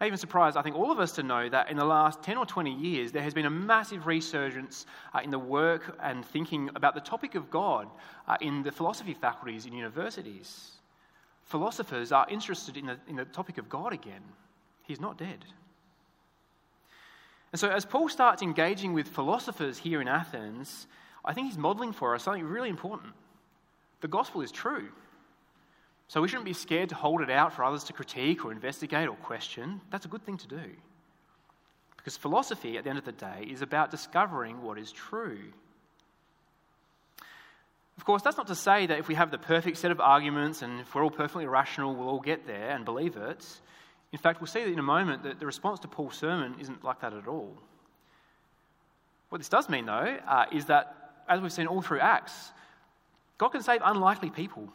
I'm 0.00 0.08
even 0.08 0.18
surprised, 0.18 0.58
I 0.58 0.62
think, 0.62 0.76
all 0.76 0.92
of 0.92 1.00
us 1.00 1.12
to 1.12 1.22
know 1.22 1.48
that 1.48 1.70
in 1.70 1.76
the 1.78 1.84
last 1.84 2.22
10 2.22 2.36
or 2.36 2.44
20 2.44 2.70
years, 2.70 3.12
there 3.12 3.22
has 3.22 3.32
been 3.32 3.46
a 3.46 3.50
massive 3.50 4.06
resurgence 4.06 4.84
uh, 5.14 5.20
in 5.24 5.30
the 5.30 5.38
work 5.38 5.96
and 6.02 6.24
thinking 6.24 6.68
about 6.74 6.94
the 6.94 7.00
topic 7.00 7.34
of 7.34 7.50
God 7.50 7.88
uh, 8.28 8.36
in 8.42 8.62
the 8.62 8.70
philosophy 8.70 9.14
faculties 9.14 9.64
in 9.64 9.72
universities. 9.72 10.72
Philosophers 11.44 12.12
are 12.12 12.26
interested 12.28 12.76
in 12.76 12.86
the, 12.86 12.98
in 13.08 13.16
the 13.16 13.24
topic 13.24 13.56
of 13.56 13.70
God 13.70 13.94
again. 13.94 14.20
He's 14.82 15.00
not 15.00 15.16
dead. 15.16 15.44
And 17.52 17.58
so, 17.58 17.70
as 17.70 17.86
Paul 17.86 18.10
starts 18.10 18.42
engaging 18.42 18.92
with 18.92 19.08
philosophers 19.08 19.78
here 19.78 20.02
in 20.02 20.08
Athens, 20.08 20.88
I 21.24 21.32
think 21.32 21.46
he's 21.46 21.56
modeling 21.56 21.92
for 21.92 22.14
us 22.14 22.24
something 22.24 22.44
really 22.44 22.68
important. 22.68 23.14
The 24.02 24.08
gospel 24.08 24.42
is 24.42 24.52
true. 24.52 24.90
So 26.08 26.22
we 26.22 26.28
shouldn't 26.28 26.44
be 26.44 26.52
scared 26.52 26.90
to 26.90 26.94
hold 26.94 27.20
it 27.20 27.30
out 27.30 27.52
for 27.52 27.64
others 27.64 27.84
to 27.84 27.92
critique 27.92 28.44
or 28.44 28.52
investigate 28.52 29.08
or 29.08 29.16
question. 29.16 29.80
That's 29.90 30.06
a 30.06 30.08
good 30.08 30.24
thing 30.24 30.38
to 30.38 30.46
do. 30.46 30.62
Because 31.96 32.16
philosophy, 32.16 32.78
at 32.78 32.84
the 32.84 32.90
end 32.90 32.98
of 32.98 33.04
the 33.04 33.12
day, 33.12 33.48
is 33.50 33.62
about 33.62 33.90
discovering 33.90 34.62
what 34.62 34.78
is 34.78 34.92
true. 34.92 35.40
Of 37.96 38.04
course, 38.04 38.22
that's 38.22 38.36
not 38.36 38.46
to 38.48 38.54
say 38.54 38.86
that 38.86 38.98
if 38.98 39.08
we 39.08 39.14
have 39.14 39.30
the 39.30 39.38
perfect 39.38 39.78
set 39.78 39.90
of 39.90 40.00
arguments 40.00 40.62
and 40.62 40.80
if 40.80 40.94
we're 40.94 41.02
all 41.02 41.10
perfectly 41.10 41.46
rational, 41.46 41.96
we'll 41.96 42.08
all 42.08 42.20
get 42.20 42.46
there 42.46 42.70
and 42.70 42.84
believe 42.84 43.16
it. 43.16 43.44
In 44.12 44.18
fact, 44.18 44.40
we'll 44.40 44.46
see 44.46 44.62
in 44.62 44.78
a 44.78 44.82
moment 44.82 45.24
that 45.24 45.40
the 45.40 45.46
response 45.46 45.80
to 45.80 45.88
Paul's 45.88 46.16
sermon 46.16 46.54
isn't 46.60 46.84
like 46.84 47.00
that 47.00 47.12
at 47.14 47.26
all. 47.26 47.56
What 49.30 49.38
this 49.38 49.48
does 49.48 49.68
mean, 49.68 49.86
though, 49.86 50.18
uh, 50.28 50.44
is 50.52 50.66
that, 50.66 51.24
as 51.28 51.40
we've 51.40 51.52
seen 51.52 51.66
all 51.66 51.82
through 51.82 52.00
Acts, 52.00 52.52
God 53.38 53.48
can 53.48 53.62
save 53.62 53.80
unlikely 53.84 54.30
people. 54.30 54.68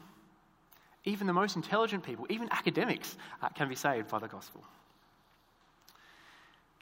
Even 1.04 1.28
the 1.28 1.34
most 1.34 1.56
intelligent 1.56 2.04
people, 2.04 2.26
even 2.30 2.48
academics, 2.52 3.18
uh, 3.42 3.50
can 3.50 3.68
be 3.68 3.76
saved 3.76 4.10
by 4.10 4.20
the 4.20 4.28
gospel. 4.28 4.64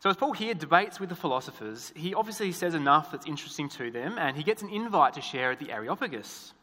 So, 0.01 0.10
as 0.10 0.15
Paul 0.15 0.32
here 0.32 0.53
debates 0.53 0.99
with 0.99 1.10
the 1.10 1.15
philosophers, 1.15 1.91
he 1.95 2.13
obviously 2.13 2.51
says 2.53 2.73
enough 2.73 3.12
that's 3.12 3.25
interesting 3.25 3.67
to 3.69 3.91
them, 3.91 4.17
and 4.17 4.36
he 4.38 4.43
gets 4.43 4.62
an 4.62 4.69
invite 4.69 5.13
to 5.15 5.21
share 5.21 5.51
at 5.51 5.60
the 5.60 5.71
Areopagus. 5.71 6.53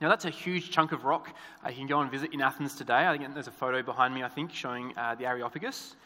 Now, 0.00 0.10
that's 0.10 0.26
a 0.26 0.30
huge 0.30 0.70
chunk 0.70 0.92
of 0.92 1.04
rock 1.04 1.34
uh, 1.64 1.70
you 1.70 1.76
can 1.76 1.86
go 1.86 2.00
and 2.00 2.10
visit 2.10 2.34
in 2.34 2.42
Athens 2.42 2.74
today. 2.74 3.06
I 3.06 3.16
think 3.16 3.32
there's 3.32 3.46
a 3.46 3.50
photo 3.50 3.82
behind 3.82 4.14
me, 4.14 4.22
I 4.22 4.28
think, 4.28 4.52
showing 4.52 4.92
uh, 4.96 5.14
the 5.14 5.24
Areopagus. 5.24 5.96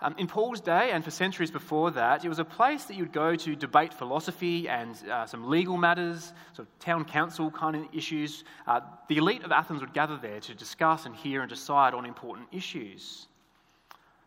Um, 0.00 0.14
in 0.16 0.28
Paul's 0.28 0.60
day, 0.60 0.92
and 0.92 1.04
for 1.04 1.10
centuries 1.10 1.50
before 1.50 1.90
that, 1.90 2.24
it 2.24 2.28
was 2.28 2.38
a 2.38 2.44
place 2.44 2.84
that 2.84 2.94
you'd 2.94 3.12
go 3.12 3.34
to 3.34 3.56
debate 3.56 3.92
philosophy 3.92 4.68
and 4.68 4.94
uh, 5.10 5.26
some 5.26 5.48
legal 5.48 5.76
matters, 5.76 6.32
sort 6.52 6.68
of 6.68 6.78
town 6.78 7.04
council 7.04 7.50
kind 7.50 7.74
of 7.74 7.82
issues. 7.92 8.44
Uh, 8.68 8.80
the 9.08 9.16
elite 9.16 9.42
of 9.42 9.50
Athens 9.50 9.80
would 9.80 9.92
gather 9.92 10.16
there 10.16 10.38
to 10.38 10.54
discuss 10.54 11.04
and 11.04 11.16
hear 11.16 11.40
and 11.40 11.48
decide 11.48 11.94
on 11.94 12.06
important 12.06 12.46
issues. 12.52 13.26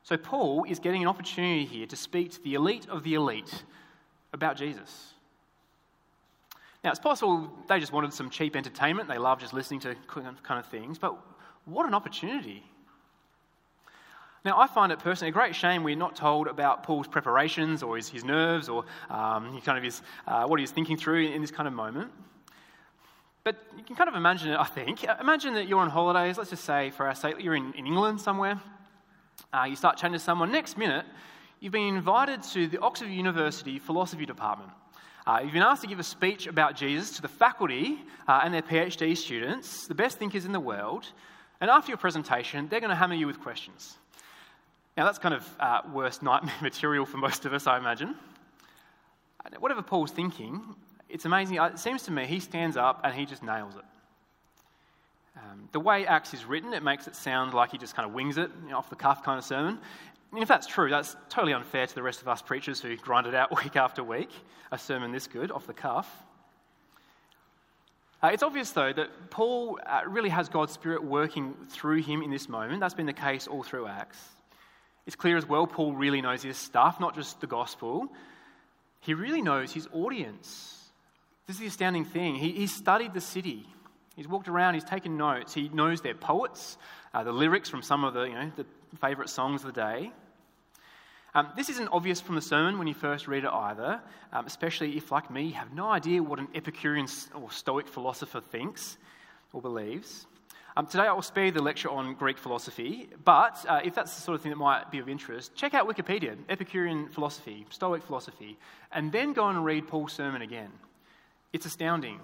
So, 0.04 0.18
Paul 0.18 0.66
is 0.68 0.80
getting 0.80 1.04
an 1.04 1.08
opportunity 1.08 1.64
here 1.64 1.86
to 1.86 1.96
speak 1.96 2.32
to 2.32 2.44
the 2.44 2.56
elite 2.56 2.88
of 2.90 3.04
the 3.04 3.14
elite 3.14 3.64
about 4.34 4.58
Jesus. 4.58 5.14
Now, 6.84 6.90
it's 6.90 7.00
possible 7.00 7.50
they 7.70 7.80
just 7.80 7.94
wanted 7.94 8.12
some 8.12 8.30
cheap 8.30 8.58
entertainment, 8.58 9.08
they 9.08 9.20
love 9.20 9.40
just 9.40 9.54
listening 9.54 9.80
to 9.82 9.96
kind 10.10 10.60
of 10.60 10.66
things, 10.66 10.98
but 10.98 11.16
what 11.64 11.86
an 11.86 11.94
opportunity 11.94 12.64
now, 14.44 14.60
I 14.60 14.66
find 14.66 14.92
it 14.92 14.98
personally 14.98 15.30
a 15.30 15.34
great 15.34 15.56
shame 15.56 15.84
we're 15.84 15.96
not 15.96 16.16
told 16.16 16.48
about 16.48 16.82
Paul's 16.82 17.08
preparations 17.08 17.84
or 17.84 17.96
his, 17.96 18.10
his 18.10 18.24
nerves 18.24 18.70
or 18.70 18.86
um, 19.12 19.62
kind 19.62 19.78
of 19.78 19.84
his, 19.84 20.02
uh, 20.26 20.46
what 20.46 20.60
he 20.60 20.64
was 20.64 20.72
thinking 20.72 20.98
through 20.98 21.28
in, 21.28 21.34
in 21.34 21.42
this 21.42 21.52
kind 21.52 21.68
of 21.68 21.74
moment. 21.76 22.12
But 23.44 23.58
you 23.78 23.84
can 23.84 23.96
kind 23.96 24.10
of 24.10 24.16
imagine 24.16 24.50
it, 24.50 24.60
I 24.60 24.64
think. 24.64 25.06
Imagine 25.20 25.54
that 25.54 25.68
you're 25.68 25.80
on 25.80 25.90
holidays, 25.90 26.38
let's 26.40 26.50
just 26.50 26.64
say, 26.64 26.90
for 26.90 27.08
our 27.08 27.14
sake, 27.14 27.36
you're 27.40 27.56
in, 27.56 27.72
in 27.74 27.86
England 27.86 28.20
somewhere. 28.20 28.60
Uh, 29.54 29.66
you 29.70 29.76
start 29.76 29.98
chatting 29.98 30.14
to 30.14 30.20
someone. 30.20 30.52
Next 30.52 30.76
minute, 30.76 31.06
you've 31.60 31.74
been 31.74 31.96
invited 31.96 32.42
to 32.54 32.68
the 32.68 32.80
Oxford 32.80 33.10
University 33.10 33.78
Philosophy 33.78 34.26
Department. 34.26 34.72
Uh, 35.28 35.42
you've 35.44 35.54
been 35.54 35.62
asked 35.62 35.84
to 35.84 35.88
give 35.88 36.00
a 36.00 36.04
speech 36.04 36.48
about 36.48 36.76
Jesus 36.76 37.16
to 37.16 37.22
the 37.22 37.28
faculty 37.28 38.00
uh, 38.28 38.42
and 38.44 38.52
their 38.52 38.64
PhD 38.64 39.16
students, 39.16 39.86
the 39.86 39.94
best 39.94 40.18
thinkers 40.18 40.46
in 40.46 40.52
the 40.52 40.60
world. 40.60 41.08
And 41.60 41.70
after 41.70 41.92
your 41.92 42.00
presentation, 42.00 42.68
they're 42.70 42.80
going 42.80 42.90
to 42.90 42.96
hammer 42.96 43.14
you 43.14 43.28
with 43.28 43.40
questions. 43.40 43.98
Now, 44.98 45.06
that's 45.06 45.20
kind 45.20 45.34
of 45.34 45.48
uh, 45.60 45.82
worst 45.94 46.22
nightmare 46.22 46.54
material 46.62 47.06
for 47.06 47.18
most 47.18 47.46
of 47.46 47.54
us, 47.54 47.68
I 47.68 47.78
imagine. 47.78 48.16
Whatever 49.60 49.82
Paul's 49.82 50.12
thinking, 50.12 50.62
it's 51.10 51.26
amazing. 51.26 51.58
It 51.58 51.80
seems 51.80 52.04
to 52.04 52.12
me 52.12 52.26
he 52.26 52.40
stands 52.40 52.78
up 52.78 53.02
and 53.04 53.14
he 53.14 53.26
just 53.26 53.44
nails 53.44 53.76
it. 53.76 53.84
Um, 55.38 55.70
the 55.72 55.80
way 55.80 56.06
Acts 56.06 56.34
is 56.34 56.46
written, 56.46 56.74
it 56.74 56.84
makes 56.84 57.08
it 57.08 57.16
sound 57.16 57.54
like 57.54 57.72
he 57.72 57.78
just 57.78 57.96
kind 57.96 58.08
of 58.08 58.14
wings 58.14 58.38
it, 58.38 58.52
you 58.64 58.70
know, 58.70 58.78
off 58.78 58.90
the 58.90 58.96
cuff 58.96 59.24
kind 59.24 59.38
of 59.38 59.46
sermon. 59.46 59.80
And 60.32 60.42
if 60.42 60.48
that's 60.48 60.68
true, 60.68 60.90
that's 60.90 61.16
totally 61.30 61.54
unfair 61.54 61.88
to 61.88 61.96
the 61.96 62.04
rest 62.04 62.22
of 62.22 62.28
us 62.28 62.42
preachers 62.42 62.80
who 62.82 62.96
grind 62.98 63.28
it 63.28 63.34
out 63.34 63.52
week 63.64 63.76
after 63.76 64.04
week, 64.04 64.32
a 64.72 64.78
sermon 64.78 65.12
this 65.12 65.28
good, 65.28 65.52
off 65.52 65.68
the 65.68 65.74
cuff. 65.74 66.24
Uh, 68.24 68.28
it's 68.28 68.44
obvious, 68.44 68.72
though, 68.72 68.94
that 68.94 69.32
Paul 69.32 69.80
uh, 69.86 70.02
really 70.08 70.30
has 70.30 70.48
God's 70.48 70.74
Spirit 70.74 71.04
working 71.04 71.56
through 71.70 72.04
him 72.04 72.22
in 72.22 72.30
this 72.30 72.48
moment. 72.48 72.80
That's 72.80 72.94
been 72.94 73.08
the 73.08 73.14
case 73.14 73.48
all 73.48 73.64
through 73.64 73.88
Acts. 73.88 74.20
It's 75.12 75.18
clear 75.18 75.36
as 75.36 75.46
well, 75.46 75.68
Paul 75.68 75.94
really 75.94 76.22
knows 76.22 76.42
his 76.42 76.56
stuff, 76.56 77.02
not 77.02 77.16
just 77.16 77.42
the 77.42 77.46
gospel. 77.46 78.08
He 79.02 79.14
really 79.14 79.42
knows 79.42 79.74
his 79.74 79.86
audience. 79.92 80.90
This 81.48 81.58
is 81.58 81.60
the 81.60 81.68
astounding 81.68 82.06
thing. 82.06 82.36
He, 82.36 82.52
he's 82.52 82.74
studied 82.74 83.14
the 83.14 83.20
city. 83.20 83.68
He's 84.16 84.26
walked 84.26 84.48
around, 84.48 84.76
he's 84.76 84.86
taken 84.86 85.18
notes. 85.18 85.54
He 85.54 85.68
knows 85.68 86.00
their 86.00 86.16
poets, 86.16 86.78
uh, 87.14 87.26
the 87.26 87.34
lyrics 87.34 87.68
from 87.68 87.82
some 87.82 88.06
of 88.06 88.14
the, 88.14 88.24
you 88.24 88.36
know, 88.36 88.52
the 88.56 88.66
favourite 89.02 89.30
songs 89.30 89.66
of 89.66 89.74
the 89.74 89.82
day. 89.82 90.14
Um, 91.36 91.50
this 91.58 91.68
isn't 91.68 91.90
obvious 91.90 92.22
from 92.22 92.36
the 92.36 92.42
sermon 92.42 92.78
when 92.78 92.88
you 92.88 92.94
first 92.94 93.28
read 93.28 93.44
it 93.44 93.52
either, 93.52 94.00
um, 94.32 94.48
especially 94.48 94.96
if, 94.96 95.12
like 95.12 95.30
me, 95.30 95.48
you 95.48 95.54
have 95.56 95.74
no 95.74 95.90
idea 95.90 96.24
what 96.24 96.40
an 96.40 96.48
Epicurean 96.56 97.08
or 97.36 97.52
Stoic 97.52 97.90
philosopher 97.90 98.40
thinks 98.40 98.98
or 99.52 99.62
believes. 99.62 100.26
Um, 100.78 100.86
today 100.86 101.04
I 101.04 101.12
will 101.12 101.22
spare 101.22 101.48
you 101.48 101.52
the 101.52 101.62
lecture 101.62 101.90
on 101.90 102.14
Greek 102.14 102.38
philosophy, 102.38 103.10
but 103.26 103.66
uh, 103.68 103.82
if 103.84 103.94
that's 103.94 104.16
the 104.16 104.22
sort 104.22 104.36
of 104.36 104.42
thing 104.42 104.52
that 104.52 104.58
might 104.58 104.90
be 104.90 105.00
of 105.00 105.10
interest, 105.10 105.54
check 105.54 105.74
out 105.74 105.86
Wikipedia, 105.86 106.38
Epicurean 106.48 107.10
philosophy, 107.10 107.66
Stoic 107.70 108.02
philosophy, 108.04 108.58
and 108.94 109.12
then 109.12 109.34
go 109.34 109.50
and 109.50 109.66
read 109.66 109.90
Paul's 109.90 110.14
sermon 110.14 110.42
again. 110.42 110.72
It's 111.52 111.66
astounding. 111.66 112.22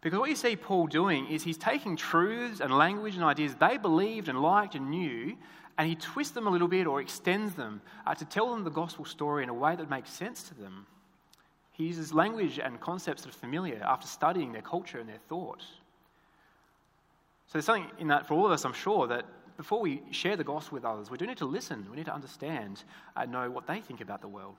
Because 0.00 0.20
what 0.20 0.30
you 0.30 0.36
see 0.36 0.54
Paul 0.54 0.86
doing 0.86 1.26
is 1.26 1.42
he's 1.42 1.58
taking 1.58 1.96
truths 1.96 2.60
and 2.60 2.72
language 2.72 3.16
and 3.16 3.24
ideas 3.24 3.56
they 3.56 3.78
believed 3.78 4.28
and 4.28 4.40
liked 4.40 4.76
and 4.76 4.88
knew, 4.88 5.36
and 5.76 5.88
he 5.88 5.96
twists 5.96 6.34
them 6.34 6.46
a 6.46 6.50
little 6.50 6.68
bit 6.68 6.86
or 6.86 7.00
extends 7.00 7.54
them 7.54 7.80
uh, 8.06 8.14
to 8.14 8.24
tell 8.24 8.48
them 8.48 8.62
the 8.62 8.70
gospel 8.70 9.04
story 9.04 9.42
in 9.42 9.48
a 9.48 9.54
way 9.54 9.74
that 9.74 9.90
makes 9.90 10.10
sense 10.10 10.44
to 10.44 10.54
them. 10.54 10.86
He 11.72 11.86
uses 11.86 12.14
language 12.14 12.60
and 12.60 12.80
concepts 12.80 13.22
that 13.22 13.30
are 13.30 13.38
familiar 13.38 13.82
after 13.84 14.06
studying 14.06 14.52
their 14.52 14.62
culture 14.62 15.00
and 15.00 15.08
their 15.08 15.18
thought. 15.28 15.64
So 17.46 17.52
there's 17.52 17.64
something 17.64 17.90
in 17.98 18.08
that 18.08 18.26
for 18.26 18.34
all 18.34 18.46
of 18.46 18.52
us, 18.52 18.64
I'm 18.64 18.72
sure, 18.72 19.06
that 19.06 19.24
before 19.56 19.80
we 19.80 20.02
share 20.10 20.36
the 20.36 20.44
gospel 20.44 20.76
with 20.76 20.84
others, 20.84 21.10
we 21.10 21.16
do 21.16 21.26
need 21.26 21.38
to 21.38 21.46
listen. 21.46 21.86
We 21.90 21.96
need 21.96 22.06
to 22.06 22.14
understand 22.14 22.82
and 23.16 23.32
know 23.32 23.50
what 23.50 23.66
they 23.66 23.80
think 23.80 24.00
about 24.00 24.20
the 24.20 24.28
world. 24.28 24.56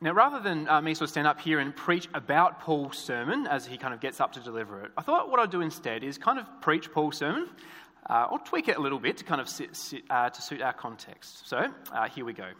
Now, 0.00 0.12
rather 0.12 0.40
than 0.40 0.68
uh, 0.68 0.82
me 0.82 0.92
sort 0.92 1.04
of 1.04 1.10
stand 1.10 1.26
up 1.26 1.40
here 1.40 1.58
and 1.58 1.74
preach 1.74 2.06
about 2.12 2.60
Paul's 2.60 2.98
sermon 2.98 3.46
as 3.46 3.66
he 3.66 3.78
kind 3.78 3.94
of 3.94 4.00
gets 4.00 4.20
up 4.20 4.32
to 4.34 4.40
deliver 4.40 4.84
it, 4.84 4.90
I 4.96 5.02
thought 5.02 5.30
what 5.30 5.40
I'd 5.40 5.50
do 5.50 5.62
instead 5.62 6.04
is 6.04 6.18
kind 6.18 6.38
of 6.38 6.46
preach 6.60 6.92
Paul's 6.92 7.16
sermon 7.16 7.48
uh, 8.10 8.28
or 8.30 8.38
tweak 8.40 8.68
it 8.68 8.76
a 8.76 8.80
little 8.80 8.98
bit 8.98 9.16
to 9.18 9.24
kind 9.24 9.40
of 9.40 9.48
sit, 9.48 9.74
sit, 9.74 10.02
uh, 10.10 10.28
to 10.28 10.42
suit 10.42 10.60
our 10.60 10.74
context. 10.74 11.48
So, 11.48 11.66
uh, 11.92 12.08
here 12.08 12.26
we 12.26 12.34
go. 12.34 12.50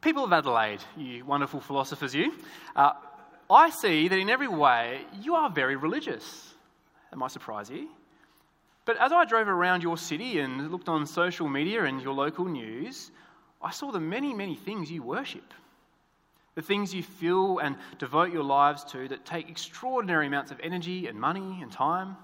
People 0.00 0.24
of 0.24 0.32
Adelaide, 0.32 0.80
you 0.96 1.24
wonderful 1.24 1.60
philosophers, 1.60 2.14
you, 2.14 2.32
uh, 2.76 2.92
I 3.50 3.70
see 3.70 4.06
that 4.06 4.18
in 4.18 4.30
every 4.30 4.48
way 4.48 5.00
you 5.20 5.34
are 5.34 5.50
very 5.50 5.76
religious. 5.76 6.54
That 7.10 7.16
might 7.16 7.32
surprise 7.32 7.68
you. 7.68 7.88
But 8.84 8.96
as 8.98 9.12
I 9.12 9.24
drove 9.24 9.48
around 9.48 9.82
your 9.82 9.98
city 9.98 10.38
and 10.38 10.70
looked 10.70 10.88
on 10.88 11.04
social 11.06 11.48
media 11.48 11.84
and 11.84 12.00
your 12.00 12.14
local 12.14 12.44
news, 12.44 13.10
I 13.60 13.70
saw 13.70 13.90
the 13.90 14.00
many, 14.00 14.32
many 14.32 14.54
things 14.54 14.90
you 14.90 15.02
worship. 15.02 15.52
The 16.54 16.62
things 16.62 16.94
you 16.94 17.02
feel 17.02 17.58
and 17.58 17.76
devote 17.98 18.32
your 18.32 18.42
lives 18.42 18.84
to 18.92 19.08
that 19.08 19.24
take 19.24 19.48
extraordinary 19.48 20.26
amounts 20.26 20.50
of 20.50 20.60
energy 20.62 21.08
and 21.08 21.20
money 21.20 21.58
and 21.60 21.70
time. 21.70 22.16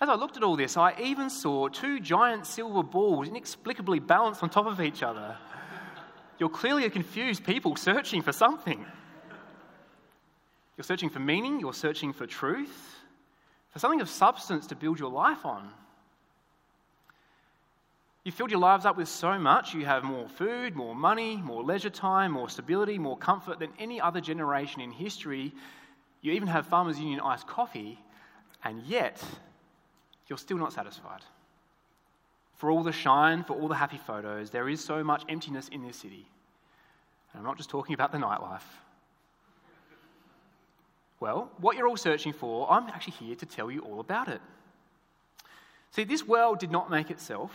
As 0.00 0.08
I 0.08 0.14
looked 0.14 0.36
at 0.36 0.42
all 0.42 0.56
this, 0.56 0.76
I 0.76 0.94
even 1.00 1.30
saw 1.30 1.68
two 1.68 2.00
giant 2.00 2.46
silver 2.46 2.82
balls 2.82 3.28
inexplicably 3.28 4.00
balanced 4.00 4.42
on 4.42 4.50
top 4.50 4.66
of 4.66 4.80
each 4.80 5.02
other. 5.02 5.36
You're 6.38 6.48
clearly 6.48 6.84
a 6.84 6.90
confused 6.90 7.44
people 7.44 7.76
searching 7.76 8.22
for 8.22 8.32
something. 8.32 8.84
You're 10.76 10.84
searching 10.84 11.10
for 11.10 11.20
meaning, 11.20 11.60
you're 11.60 11.74
searching 11.74 12.12
for 12.12 12.26
truth, 12.26 12.96
for 13.70 13.78
something 13.78 14.00
of 14.00 14.08
substance 14.08 14.66
to 14.68 14.76
build 14.76 14.98
your 14.98 15.10
life 15.10 15.44
on. 15.44 15.68
You've 18.24 18.34
filled 18.34 18.50
your 18.50 18.60
lives 18.60 18.86
up 18.86 18.96
with 18.96 19.08
so 19.08 19.38
much. 19.38 19.74
You 19.74 19.84
have 19.84 20.02
more 20.02 20.28
food, 20.28 20.74
more 20.74 20.94
money, 20.94 21.36
more 21.36 21.62
leisure 21.62 21.90
time, 21.90 22.32
more 22.32 22.48
stability, 22.48 22.98
more 22.98 23.18
comfort 23.18 23.58
than 23.58 23.70
any 23.78 24.00
other 24.00 24.20
generation 24.20 24.80
in 24.80 24.90
history. 24.90 25.52
You 26.22 26.32
even 26.32 26.48
have 26.48 26.66
Farmers 26.66 26.98
Union 26.98 27.20
iced 27.20 27.46
coffee, 27.46 27.98
and 28.64 28.82
yet 28.84 29.22
you're 30.26 30.38
still 30.38 30.56
not 30.56 30.72
satisfied. 30.72 31.20
For 32.56 32.70
all 32.70 32.82
the 32.82 32.92
shine, 32.92 33.44
for 33.44 33.52
all 33.52 33.68
the 33.68 33.74
happy 33.74 33.98
photos, 33.98 34.48
there 34.48 34.70
is 34.70 34.82
so 34.82 35.04
much 35.04 35.22
emptiness 35.28 35.68
in 35.68 35.82
this 35.86 35.98
city. 35.98 36.26
And 37.32 37.40
I'm 37.40 37.44
not 37.44 37.58
just 37.58 37.68
talking 37.68 37.94
about 37.94 38.10
the 38.10 38.18
nightlife. 38.18 38.62
Well, 41.24 41.48
what 41.56 41.78
you're 41.78 41.88
all 41.88 41.96
searching 41.96 42.34
for, 42.34 42.70
I'm 42.70 42.86
actually 42.88 43.14
here 43.14 43.34
to 43.36 43.46
tell 43.46 43.70
you 43.70 43.80
all 43.80 43.98
about 43.98 44.28
it. 44.28 44.42
See, 45.90 46.04
this 46.04 46.28
world 46.28 46.58
did 46.58 46.70
not 46.70 46.90
make 46.90 47.10
itself, 47.10 47.50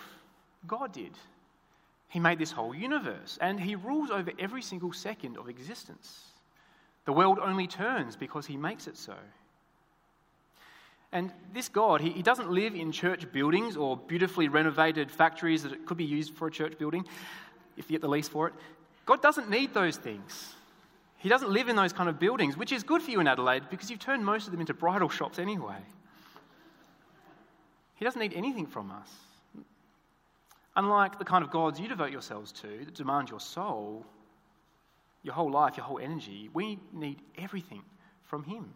God 0.66 0.92
did. 0.92 1.12
He 2.08 2.20
made 2.20 2.40
this 2.40 2.52
whole 2.52 2.74
universe, 2.74 3.38
and 3.40 3.60
He 3.60 3.76
rules 3.76 4.10
over 4.10 4.32
every 4.40 4.64
single 4.64 4.92
second 4.92 5.38
of 5.38 5.48
existence. 5.50 6.20
The 7.06 7.14
world 7.14 7.38
only 7.40 7.68
turns 7.68 8.16
because 8.16 8.48
He 8.48 8.58
makes 8.58 8.88
it 8.88 8.98
so. 8.98 9.14
And 11.12 11.32
this 11.54 11.70
God, 11.70 12.02
he, 12.02 12.10
he, 12.10 12.24
doesn't 12.24 12.50
live 12.50 12.74
in 12.74 12.92
church 12.92 13.32
buildings 13.32 13.78
or 13.78 13.98
beautifully 13.98 14.48
renovated 14.48 15.12
factories 15.12 15.62
that 15.62 15.86
could 15.86 15.98
be 15.98 16.06
used 16.06 16.34
for 16.34 16.48
a 16.48 16.52
church 16.52 16.80
building 16.80 17.06
if 17.78 17.88
you 17.88 17.94
get 17.94 18.02
the 18.02 18.10
lease 18.10 18.28
for 18.28 18.48
it. 18.48 18.56
God 19.06 19.22
doesn't 19.22 19.48
need 19.48 19.76
those 19.76 19.98
things. 19.98 20.56
He 21.20 21.28
doesn't 21.28 21.52
live 21.52 21.68
in 21.68 21.76
those 21.76 21.92
kind 21.92 22.10
of 22.10 22.18
buildings, 22.18 22.56
which 22.58 22.72
is 22.72 22.82
good 22.82 23.02
for 23.02 23.12
you 23.12 23.20
in 23.20 23.28
Adelaide 23.28 23.64
because 23.70 23.90
you've 23.90 24.00
turned 24.00 24.26
most 24.26 24.48
of 24.48 24.52
them 24.52 24.62
into 24.62 24.74
bridal 24.74 25.10
shops 25.10 25.38
anyway. 25.38 25.78
He 27.96 28.06
doesn't 28.06 28.22
need 28.22 28.34
anything 28.34 28.66
from 28.66 28.90
us. 28.90 29.10
Unlike 30.78 31.20
the 31.20 31.26
kind 31.26 31.44
of 31.44 31.52
gods 31.52 31.78
you 31.78 31.90
devote 31.90 32.12
yourselves 32.12 32.54
to 32.54 32.86
that 32.86 32.94
demand 32.94 33.30
your 33.30 33.42
soul, 33.42 34.06
your 35.22 35.34
whole 35.34 35.52
life, 35.52 35.76
your 35.76 35.86
whole 35.86 36.00
energy, 36.00 36.50
we 36.54 36.80
need 36.94 37.20
everything 37.38 37.82
from 38.24 38.44
Him. 38.44 38.74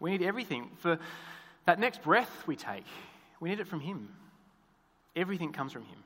We 0.00 0.10
need 0.10 0.22
everything. 0.22 0.70
For 0.78 0.98
that 1.66 1.78
next 1.78 2.02
breath 2.02 2.48
we 2.48 2.56
take, 2.56 2.86
we 3.38 3.48
need 3.48 3.60
it 3.60 3.68
from 3.68 3.78
Him. 3.78 4.08
Everything 5.14 5.52
comes 5.52 5.72
from 5.72 5.84
Him. 5.84 5.98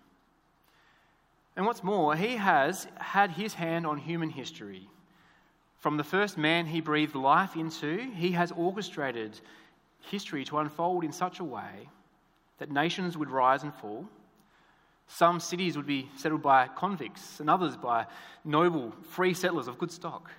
And 1.58 1.66
what's 1.66 1.82
more, 1.82 2.14
He 2.14 2.36
has 2.36 2.86
had 2.98 3.32
His 3.32 3.52
hand 3.52 3.84
on 3.84 3.98
human 3.98 4.30
history. 4.30 4.88
From 5.78 5.96
the 5.96 6.04
first 6.04 6.38
man 6.38 6.66
He 6.66 6.80
breathed 6.80 7.16
life 7.16 7.56
into, 7.56 7.98
He 8.14 8.30
has 8.30 8.52
orchestrated 8.52 9.40
history 10.00 10.44
to 10.44 10.58
unfold 10.58 11.02
in 11.02 11.10
such 11.10 11.40
a 11.40 11.44
way 11.44 11.88
that 12.58 12.70
nations 12.70 13.18
would 13.18 13.28
rise 13.28 13.64
and 13.64 13.74
fall. 13.74 14.06
Some 15.08 15.40
cities 15.40 15.76
would 15.76 15.86
be 15.86 16.08
settled 16.16 16.42
by 16.42 16.68
convicts, 16.68 17.40
and 17.40 17.50
others 17.50 17.76
by 17.76 18.06
noble, 18.44 18.94
free 19.10 19.34
settlers 19.34 19.66
of 19.66 19.78
good 19.78 19.90
stock. 19.90 20.30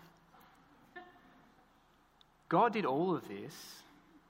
God 2.48 2.72
did 2.72 2.86
all 2.86 3.14
of 3.14 3.28
this. 3.28 3.54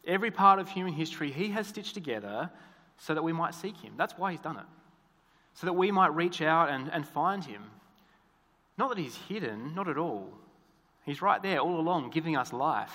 Every 0.08 0.32
part 0.32 0.58
of 0.58 0.67
human 0.67 0.93
history 0.93 1.32
He 1.32 1.49
has 1.49 1.67
stitched 1.67 1.93
together 1.93 2.49
so 2.97 3.13
that 3.13 3.23
we 3.23 3.32
might 3.32 3.54
seek 3.54 3.78
Him. 3.78 3.93
That's 3.95 4.17
why 4.17 4.32
He's 4.32 4.41
done 4.41 4.58
it. 4.58 4.65
So 5.60 5.67
that 5.67 5.74
we 5.74 5.91
might 5.91 6.15
reach 6.15 6.41
out 6.41 6.69
and, 6.69 6.89
and 6.89 7.06
find 7.06 7.43
Him. 7.43 7.62
Not 8.78 8.88
that 8.88 8.98
He's 8.98 9.17
hidden, 9.28 9.76
not 9.76 9.89
at 9.89 9.98
all. 9.98 10.30
He's 11.06 11.22
right 11.22 11.43
there 11.43 11.60
all 11.60 11.78
along, 11.78 12.12
giving 12.12 12.38
us 12.38 12.54
life. 12.54 12.93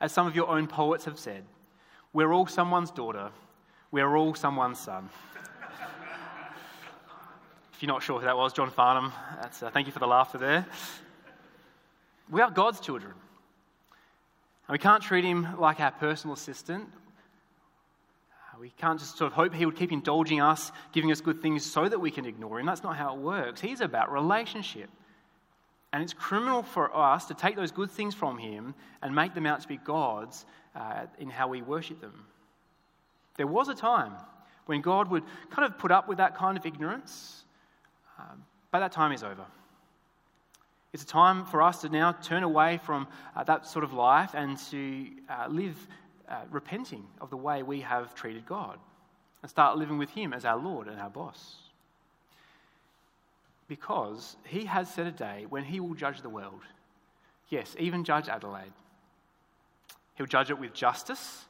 As 0.00 0.12
some 0.12 0.26
of 0.26 0.34
your 0.34 0.48
own 0.48 0.66
poets 0.66 1.04
have 1.04 1.18
said, 1.18 1.44
we're 2.14 2.32
all 2.32 2.46
someone's 2.46 2.90
daughter, 2.90 3.28
we're 3.90 4.16
all 4.16 4.34
someone's 4.34 4.78
son. 4.78 5.10
if 7.74 7.82
you're 7.82 7.92
not 7.92 8.02
sure 8.02 8.18
who 8.18 8.24
that 8.24 8.38
was, 8.38 8.54
John 8.54 8.70
Farnham, 8.70 9.12
uh, 9.42 9.70
thank 9.70 9.88
you 9.88 9.92
for 9.92 9.98
the 9.98 10.06
laughter 10.06 10.38
there. 10.38 10.64
We 12.30 12.40
are 12.40 12.50
God's 12.50 12.80
children. 12.80 13.12
And 13.12 14.72
we 14.72 14.78
can't 14.78 15.02
treat 15.02 15.24
him 15.24 15.58
like 15.58 15.80
our 15.80 15.90
personal 15.90 16.32
assistant. 16.32 16.88
We 18.60 18.70
can't 18.70 18.98
just 18.98 19.16
sort 19.16 19.30
of 19.30 19.34
hope 19.34 19.54
he 19.54 19.66
would 19.66 19.76
keep 19.76 19.92
indulging 19.92 20.40
us, 20.40 20.72
giving 20.92 21.12
us 21.12 21.20
good 21.20 21.40
things 21.40 21.64
so 21.64 21.88
that 21.88 21.98
we 21.98 22.10
can 22.10 22.24
ignore 22.24 22.58
him. 22.58 22.66
That's 22.66 22.82
not 22.82 22.96
how 22.96 23.14
it 23.14 23.20
works. 23.20 23.60
He's 23.60 23.80
about 23.80 24.10
relationship. 24.12 24.90
And 25.92 26.02
it's 26.02 26.12
criminal 26.12 26.62
for 26.62 26.94
us 26.94 27.26
to 27.26 27.34
take 27.34 27.56
those 27.56 27.70
good 27.70 27.90
things 27.90 28.14
from 28.14 28.36
him 28.36 28.74
and 29.00 29.14
make 29.14 29.34
them 29.34 29.46
out 29.46 29.60
to 29.62 29.68
be 29.68 29.76
gods 29.78 30.44
uh, 30.74 31.06
in 31.18 31.30
how 31.30 31.48
we 31.48 31.62
worship 31.62 32.00
them. 32.00 32.26
There 33.36 33.46
was 33.46 33.68
a 33.68 33.74
time 33.74 34.12
when 34.66 34.82
God 34.82 35.10
would 35.10 35.22
kind 35.50 35.64
of 35.64 35.78
put 35.78 35.90
up 35.90 36.08
with 36.08 36.18
that 36.18 36.36
kind 36.36 36.58
of 36.58 36.66
ignorance, 36.66 37.44
um, 38.18 38.44
but 38.70 38.80
that 38.80 38.92
time 38.92 39.12
is 39.12 39.22
over. 39.22 39.46
It's 40.92 41.02
a 41.02 41.06
time 41.06 41.44
for 41.44 41.62
us 41.62 41.82
to 41.82 41.88
now 41.88 42.12
turn 42.12 42.42
away 42.42 42.80
from 42.84 43.06
uh, 43.36 43.44
that 43.44 43.66
sort 43.66 43.84
of 43.84 43.92
life 43.92 44.30
and 44.34 44.58
to 44.70 45.06
uh, 45.28 45.46
live 45.48 45.76
uh, 46.28 46.42
repenting 46.50 47.04
of 47.20 47.30
the 47.30 47.36
way 47.36 47.62
we 47.62 47.80
have 47.80 48.14
treated 48.14 48.46
God 48.46 48.78
and 49.42 49.50
start 49.50 49.78
living 49.78 49.98
with 49.98 50.10
Him 50.10 50.32
as 50.32 50.44
our 50.44 50.58
Lord 50.58 50.88
and 50.88 51.00
our 51.00 51.10
boss. 51.10 51.56
Because 53.68 54.36
He 54.44 54.64
has 54.64 54.92
set 54.92 55.06
a 55.06 55.12
day 55.12 55.46
when 55.48 55.64
He 55.64 55.80
will 55.80 55.94
judge 55.94 56.22
the 56.22 56.28
world. 56.28 56.62
Yes, 57.48 57.74
even 57.78 58.04
judge 58.04 58.28
Adelaide. 58.28 58.72
He'll 60.14 60.26
judge 60.26 60.50
it 60.50 60.58
with 60.58 60.74
justice. 60.74 61.44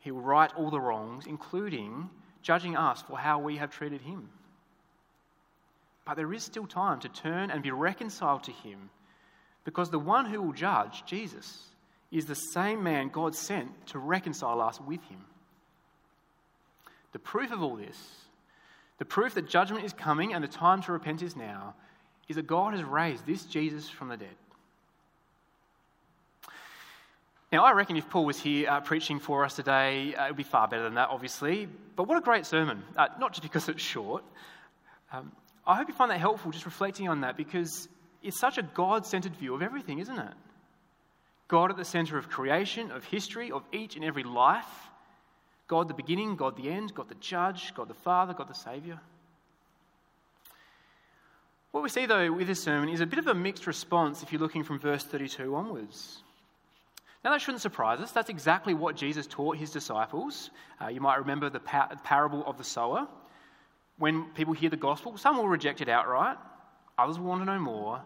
He 0.00 0.10
will 0.10 0.20
right 0.20 0.52
all 0.56 0.70
the 0.70 0.80
wrongs, 0.80 1.26
including 1.26 2.08
judging 2.42 2.76
us 2.76 3.02
for 3.02 3.18
how 3.18 3.38
we 3.38 3.56
have 3.56 3.70
treated 3.70 4.00
Him. 4.00 4.28
But 6.06 6.16
there 6.16 6.32
is 6.32 6.42
still 6.42 6.66
time 6.66 7.00
to 7.00 7.08
turn 7.08 7.50
and 7.50 7.62
be 7.62 7.70
reconciled 7.70 8.44
to 8.44 8.52
Him 8.52 8.90
because 9.64 9.90
the 9.90 9.98
one 9.98 10.24
who 10.24 10.40
will 10.40 10.54
judge, 10.54 11.04
Jesus, 11.04 11.64
is 12.10 12.26
the 12.26 12.34
same 12.34 12.82
man 12.82 13.08
God 13.08 13.34
sent 13.34 13.86
to 13.88 13.98
reconcile 13.98 14.60
us 14.60 14.80
with 14.80 15.02
Him. 15.04 15.24
The 17.12 17.18
proof 17.18 17.50
of 17.52 17.62
all 17.62 17.76
this, 17.76 17.98
the 18.98 19.04
proof 19.04 19.34
that 19.34 19.48
judgment 19.48 19.84
is 19.84 19.92
coming 19.92 20.34
and 20.34 20.42
the 20.42 20.48
time 20.48 20.82
to 20.82 20.92
repent 20.92 21.22
is 21.22 21.36
now, 21.36 21.74
is 22.28 22.36
that 22.36 22.46
God 22.46 22.74
has 22.74 22.82
raised 22.82 23.26
this 23.26 23.44
Jesus 23.44 23.88
from 23.88 24.08
the 24.08 24.16
dead. 24.16 24.28
Now, 27.50 27.64
I 27.64 27.72
reckon 27.72 27.96
if 27.96 28.10
Paul 28.10 28.26
was 28.26 28.38
here 28.38 28.68
uh, 28.68 28.80
preaching 28.80 29.20
for 29.20 29.42
us 29.42 29.56
today, 29.56 30.14
uh, 30.14 30.26
it 30.26 30.28
would 30.28 30.36
be 30.36 30.42
far 30.42 30.68
better 30.68 30.82
than 30.82 30.94
that, 30.94 31.08
obviously. 31.08 31.66
But 31.96 32.06
what 32.06 32.18
a 32.18 32.20
great 32.20 32.44
sermon. 32.44 32.82
Uh, 32.94 33.08
not 33.18 33.32
just 33.32 33.42
because 33.42 33.68
it's 33.70 33.80
short, 33.80 34.22
um, 35.12 35.32
I 35.66 35.76
hope 35.76 35.88
you 35.88 35.94
find 35.94 36.10
that 36.10 36.20
helpful 36.20 36.50
just 36.50 36.66
reflecting 36.66 37.08
on 37.08 37.22
that 37.22 37.38
because 37.38 37.88
it's 38.22 38.38
such 38.38 38.58
a 38.58 38.62
God 38.62 39.06
centered 39.06 39.34
view 39.36 39.54
of 39.54 39.62
everything, 39.62 39.98
isn't 39.98 40.18
it? 40.18 40.34
God 41.48 41.70
at 41.70 41.76
the 41.76 41.84
center 41.84 42.18
of 42.18 42.28
creation, 42.28 42.90
of 42.90 43.04
history, 43.04 43.50
of 43.50 43.64
each 43.72 43.96
and 43.96 44.04
every 44.04 44.22
life. 44.22 44.66
God 45.66 45.88
the 45.88 45.94
beginning, 45.94 46.36
God 46.36 46.56
the 46.56 46.70
end, 46.70 46.94
God 46.94 47.08
the 47.08 47.14
judge, 47.16 47.74
God 47.74 47.88
the 47.88 47.94
Father, 47.94 48.34
God 48.34 48.48
the 48.48 48.54
Savior. 48.54 49.00
What 51.72 51.82
we 51.82 51.90
see, 51.90 52.06
though, 52.06 52.32
with 52.32 52.46
this 52.46 52.62
sermon 52.62 52.88
is 52.88 53.00
a 53.00 53.06
bit 53.06 53.18
of 53.18 53.26
a 53.26 53.34
mixed 53.34 53.66
response 53.66 54.22
if 54.22 54.32
you're 54.32 54.40
looking 54.40 54.64
from 54.64 54.78
verse 54.78 55.04
32 55.04 55.54
onwards. 55.54 56.22
Now, 57.24 57.32
that 57.32 57.40
shouldn't 57.40 57.60
surprise 57.60 58.00
us. 58.00 58.12
That's 58.12 58.30
exactly 58.30 58.74
what 58.74 58.96
Jesus 58.96 59.26
taught 59.26 59.56
his 59.56 59.70
disciples. 59.70 60.50
Uh, 60.80 60.88
you 60.88 61.00
might 61.00 61.18
remember 61.18 61.50
the 61.50 61.60
par- 61.60 61.90
parable 62.04 62.44
of 62.46 62.56
the 62.56 62.64
sower. 62.64 63.06
When 63.98 64.24
people 64.34 64.54
hear 64.54 64.70
the 64.70 64.76
gospel, 64.76 65.16
some 65.18 65.36
will 65.36 65.48
reject 65.48 65.80
it 65.80 65.88
outright, 65.88 66.38
others 66.96 67.18
will 67.18 67.26
want 67.26 67.42
to 67.42 67.44
know 67.44 67.58
more, 67.58 68.00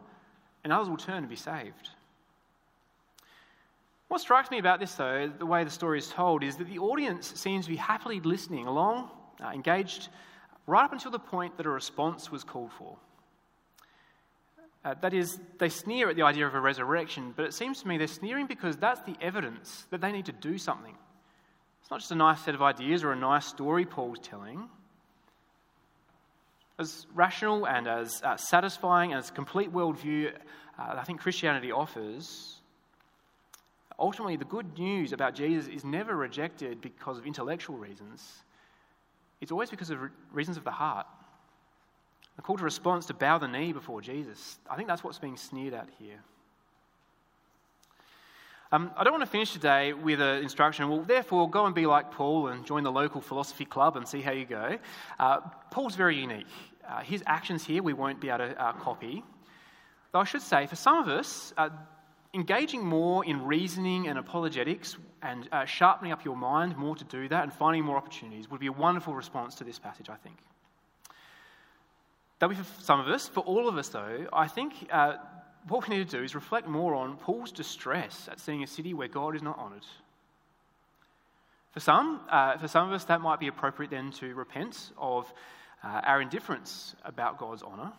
and 0.64 0.72
others 0.72 0.88
will 0.88 0.96
turn 0.96 1.18
and 1.18 1.28
be 1.28 1.36
saved. 1.36 1.90
What 4.12 4.20
strikes 4.20 4.50
me 4.50 4.58
about 4.58 4.78
this, 4.78 4.92
though, 4.92 5.32
the 5.38 5.46
way 5.46 5.64
the 5.64 5.70
story 5.70 5.96
is 5.96 6.08
told, 6.08 6.42
is 6.42 6.56
that 6.56 6.68
the 6.68 6.78
audience 6.80 7.32
seems 7.34 7.64
to 7.64 7.70
be 7.70 7.78
happily 7.78 8.20
listening 8.20 8.66
along, 8.66 9.08
uh, 9.42 9.48
engaged, 9.48 10.10
right 10.66 10.84
up 10.84 10.92
until 10.92 11.10
the 11.10 11.18
point 11.18 11.56
that 11.56 11.64
a 11.64 11.70
response 11.70 12.30
was 12.30 12.44
called 12.44 12.72
for. 12.72 12.98
Uh, 14.84 14.92
that 15.00 15.14
is, 15.14 15.40
they 15.58 15.70
sneer 15.70 16.10
at 16.10 16.16
the 16.16 16.20
idea 16.20 16.46
of 16.46 16.54
a 16.54 16.60
resurrection, 16.60 17.32
but 17.34 17.46
it 17.46 17.54
seems 17.54 17.80
to 17.80 17.88
me 17.88 17.96
they're 17.96 18.06
sneering 18.06 18.46
because 18.46 18.76
that's 18.76 19.00
the 19.00 19.16
evidence 19.22 19.86
that 19.88 20.02
they 20.02 20.12
need 20.12 20.26
to 20.26 20.32
do 20.32 20.58
something. 20.58 20.94
It's 21.80 21.90
not 21.90 22.00
just 22.00 22.12
a 22.12 22.14
nice 22.14 22.42
set 22.42 22.54
of 22.54 22.60
ideas 22.60 23.02
or 23.04 23.12
a 23.12 23.16
nice 23.16 23.46
story 23.46 23.86
Paul's 23.86 24.18
telling. 24.18 24.68
As 26.78 27.06
rational 27.14 27.66
and 27.66 27.88
as 27.88 28.20
uh, 28.22 28.36
satisfying 28.36 29.14
as 29.14 29.30
complete 29.30 29.72
worldview 29.72 30.34
uh, 30.78 30.96
I 30.98 31.04
think 31.04 31.22
Christianity 31.22 31.72
offers, 31.72 32.61
ultimately 33.98 34.36
the 34.36 34.44
good 34.44 34.78
news 34.78 35.12
about 35.12 35.34
Jesus 35.34 35.68
is 35.72 35.84
never 35.84 36.16
rejected 36.16 36.80
because 36.80 37.18
of 37.18 37.26
intellectual 37.26 37.76
reasons. 37.76 38.42
It's 39.40 39.52
always 39.52 39.70
because 39.70 39.90
of 39.90 40.00
re- 40.00 40.08
reasons 40.32 40.56
of 40.56 40.64
the 40.64 40.70
heart. 40.70 41.06
The 42.36 42.42
call 42.42 42.56
to 42.56 42.64
response 42.64 43.06
to 43.06 43.14
bow 43.14 43.38
the 43.38 43.48
knee 43.48 43.72
before 43.72 44.00
Jesus. 44.00 44.58
I 44.70 44.76
think 44.76 44.88
that's 44.88 45.04
what's 45.04 45.18
being 45.18 45.36
sneered 45.36 45.74
at 45.74 45.88
here. 45.98 46.20
Um, 48.70 48.90
I 48.96 49.04
don't 49.04 49.12
want 49.12 49.24
to 49.24 49.30
finish 49.30 49.52
today 49.52 49.92
with 49.92 50.18
an 50.18 50.42
instruction, 50.42 50.88
well, 50.88 51.02
therefore, 51.02 51.50
go 51.50 51.66
and 51.66 51.74
be 51.74 51.84
like 51.84 52.10
Paul 52.10 52.48
and 52.48 52.64
join 52.64 52.84
the 52.84 52.90
local 52.90 53.20
philosophy 53.20 53.66
club 53.66 53.98
and 53.98 54.08
see 54.08 54.22
how 54.22 54.32
you 54.32 54.46
go. 54.46 54.78
Uh, 55.18 55.40
Paul's 55.70 55.94
very 55.94 56.16
unique. 56.16 56.46
Uh, 56.88 57.00
his 57.00 57.22
actions 57.26 57.64
here 57.64 57.82
we 57.82 57.92
won't 57.92 58.18
be 58.18 58.30
able 58.30 58.38
to 58.38 58.58
uh, 58.58 58.72
copy. 58.72 59.22
Though 60.12 60.20
I 60.20 60.24
should 60.24 60.40
say, 60.40 60.66
for 60.66 60.76
some 60.76 60.98
of 60.98 61.08
us, 61.08 61.52
uh, 61.58 61.68
engaging 62.34 62.84
more 62.84 63.24
in 63.24 63.44
reasoning 63.44 64.08
and 64.08 64.18
apologetics 64.18 64.96
and 65.22 65.48
uh, 65.52 65.64
sharpening 65.64 66.12
up 66.12 66.24
your 66.24 66.36
mind 66.36 66.76
more 66.76 66.96
to 66.96 67.04
do 67.04 67.28
that 67.28 67.42
and 67.42 67.52
finding 67.52 67.84
more 67.84 67.96
opportunities 67.96 68.50
would 68.50 68.60
be 68.60 68.66
a 68.66 68.72
wonderful 68.72 69.14
response 69.14 69.54
to 69.56 69.64
this 69.64 69.78
passage, 69.78 70.08
I 70.08 70.16
think. 70.16 70.36
That'll 72.38 72.56
be 72.56 72.60
for 72.60 72.82
some 72.82 72.98
of 72.98 73.06
us. 73.08 73.28
For 73.28 73.40
all 73.40 73.68
of 73.68 73.76
us, 73.76 73.88
though, 73.88 74.26
I 74.32 74.48
think 74.48 74.88
uh, 74.90 75.16
what 75.68 75.88
we 75.88 75.96
need 75.96 76.08
to 76.08 76.16
do 76.16 76.24
is 76.24 76.34
reflect 76.34 76.66
more 76.66 76.94
on 76.94 77.16
Paul's 77.16 77.52
distress 77.52 78.28
at 78.30 78.40
seeing 78.40 78.62
a 78.62 78.66
city 78.66 78.94
where 78.94 79.08
God 79.08 79.36
is 79.36 79.42
not 79.42 79.58
honoured. 79.58 79.86
For 81.70 81.80
some, 81.80 82.20
uh, 82.28 82.58
for 82.58 82.68
some 82.68 82.88
of 82.88 82.94
us, 82.94 83.04
that 83.04 83.20
might 83.20 83.40
be 83.40 83.46
appropriate 83.46 83.90
then 83.90 84.10
to 84.12 84.34
repent 84.34 84.90
of 84.98 85.32
uh, 85.84 86.00
our 86.04 86.20
indifference 86.20 86.94
about 87.04 87.38
God's 87.38 87.62
honour. 87.62 87.92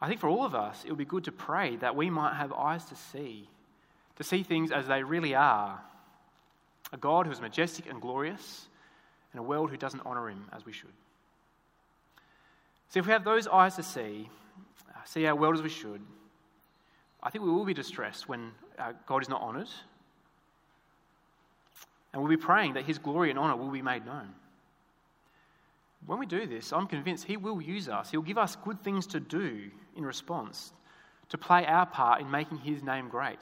I 0.00 0.08
think 0.08 0.20
for 0.20 0.28
all 0.28 0.44
of 0.44 0.54
us, 0.54 0.82
it 0.84 0.90
would 0.90 0.98
be 0.98 1.04
good 1.04 1.24
to 1.24 1.32
pray 1.32 1.76
that 1.76 1.94
we 1.94 2.08
might 2.08 2.34
have 2.34 2.52
eyes 2.52 2.84
to 2.86 2.96
see, 2.96 3.48
to 4.16 4.24
see 4.24 4.42
things 4.42 4.72
as 4.72 4.86
they 4.86 5.02
really 5.02 5.34
are. 5.34 5.80
A 6.92 6.96
God 6.96 7.26
who 7.26 7.32
is 7.32 7.40
majestic 7.40 7.88
and 7.88 8.00
glorious, 8.00 8.68
and 9.32 9.40
a 9.40 9.42
world 9.42 9.70
who 9.70 9.76
doesn't 9.76 10.04
honour 10.06 10.28
him 10.28 10.46
as 10.52 10.64
we 10.64 10.72
should. 10.72 10.92
So, 12.88 12.98
if 12.98 13.06
we 13.06 13.12
have 13.12 13.24
those 13.24 13.46
eyes 13.46 13.76
to 13.76 13.82
see, 13.82 14.28
uh, 14.88 15.04
see 15.04 15.26
our 15.26 15.36
world 15.36 15.54
as 15.54 15.62
we 15.62 15.68
should, 15.68 16.00
I 17.22 17.30
think 17.30 17.44
we 17.44 17.50
will 17.50 17.64
be 17.64 17.74
distressed 17.74 18.28
when 18.28 18.50
uh, 18.78 18.92
God 19.06 19.22
is 19.22 19.28
not 19.28 19.42
honoured. 19.42 19.68
And 22.12 22.20
we'll 22.20 22.30
be 22.30 22.36
praying 22.36 22.74
that 22.74 22.84
His 22.84 22.98
glory 22.98 23.30
and 23.30 23.38
honour 23.38 23.56
will 23.56 23.70
be 23.70 23.82
made 23.82 24.04
known. 24.04 24.34
When 26.06 26.18
we 26.18 26.26
do 26.26 26.46
this, 26.46 26.72
I'm 26.72 26.86
convinced 26.86 27.24
He 27.26 27.36
will 27.36 27.60
use 27.60 27.88
us. 27.88 28.10
He'll 28.10 28.22
give 28.22 28.38
us 28.38 28.56
good 28.56 28.82
things 28.82 29.06
to 29.08 29.20
do 29.20 29.70
in 30.00 30.06
response, 30.06 30.72
to 31.28 31.38
play 31.38 31.64
our 31.64 31.86
part 31.86 32.20
in 32.20 32.30
making 32.30 32.58
His 32.58 32.82
name 32.82 33.08
great. 33.08 33.38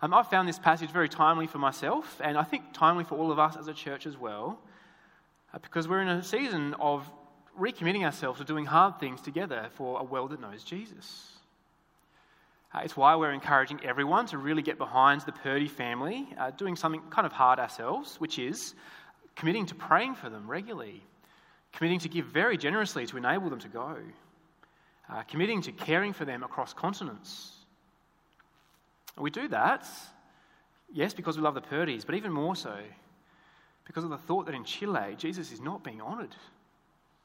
Um, 0.00 0.14
I've 0.14 0.28
found 0.28 0.48
this 0.48 0.58
passage 0.58 0.90
very 0.90 1.10
timely 1.10 1.46
for 1.46 1.58
myself, 1.58 2.20
and 2.24 2.38
I 2.38 2.44
think 2.44 2.72
timely 2.72 3.04
for 3.04 3.18
all 3.18 3.30
of 3.30 3.38
us 3.38 3.56
as 3.56 3.68
a 3.68 3.74
church 3.74 4.06
as 4.06 4.16
well. 4.16 4.58
Uh, 5.52 5.58
because 5.58 5.86
we're 5.86 6.00
in 6.00 6.08
a 6.08 6.22
season 6.22 6.74
of 6.80 7.04
recommitting 7.58 8.04
ourselves 8.04 8.38
to 8.38 8.44
doing 8.44 8.64
hard 8.64 8.98
things 8.98 9.20
together 9.20 9.68
for 9.74 10.00
a 10.00 10.04
world 10.04 10.30
that 10.30 10.40
knows 10.40 10.64
Jesus. 10.64 11.28
Uh, 12.72 12.80
it's 12.84 12.96
why 12.96 13.16
we're 13.16 13.32
encouraging 13.32 13.80
everyone 13.84 14.26
to 14.26 14.38
really 14.38 14.62
get 14.62 14.78
behind 14.78 15.20
the 15.22 15.32
Purdy 15.32 15.66
family, 15.68 16.28
uh, 16.38 16.50
doing 16.52 16.76
something 16.76 17.02
kind 17.10 17.26
of 17.26 17.32
hard 17.32 17.58
ourselves, 17.58 18.16
which 18.20 18.38
is 18.38 18.74
committing 19.34 19.66
to 19.66 19.74
praying 19.74 20.14
for 20.14 20.30
them 20.30 20.48
regularly, 20.48 21.02
committing 21.72 21.98
to 22.00 22.08
give 22.08 22.26
very 22.26 22.56
generously 22.56 23.06
to 23.06 23.16
enable 23.16 23.50
them 23.50 23.60
to 23.60 23.68
go, 23.68 23.96
uh, 25.08 25.22
committing 25.22 25.62
to 25.62 25.72
caring 25.72 26.12
for 26.12 26.24
them 26.24 26.42
across 26.42 26.72
continents. 26.72 27.52
We 29.18 29.30
do 29.30 29.48
that, 29.48 29.86
yes, 30.92 31.14
because 31.14 31.36
we 31.36 31.42
love 31.42 31.54
the 31.54 31.60
Purdys, 31.60 32.06
but 32.06 32.14
even 32.14 32.32
more 32.32 32.56
so 32.56 32.76
because 33.90 34.04
of 34.04 34.10
the 34.10 34.18
thought 34.18 34.46
that 34.46 34.54
in 34.54 34.62
Chile, 34.62 35.16
Jesus 35.18 35.50
is 35.50 35.60
not 35.60 35.82
being 35.82 36.00
honoured, 36.00 36.36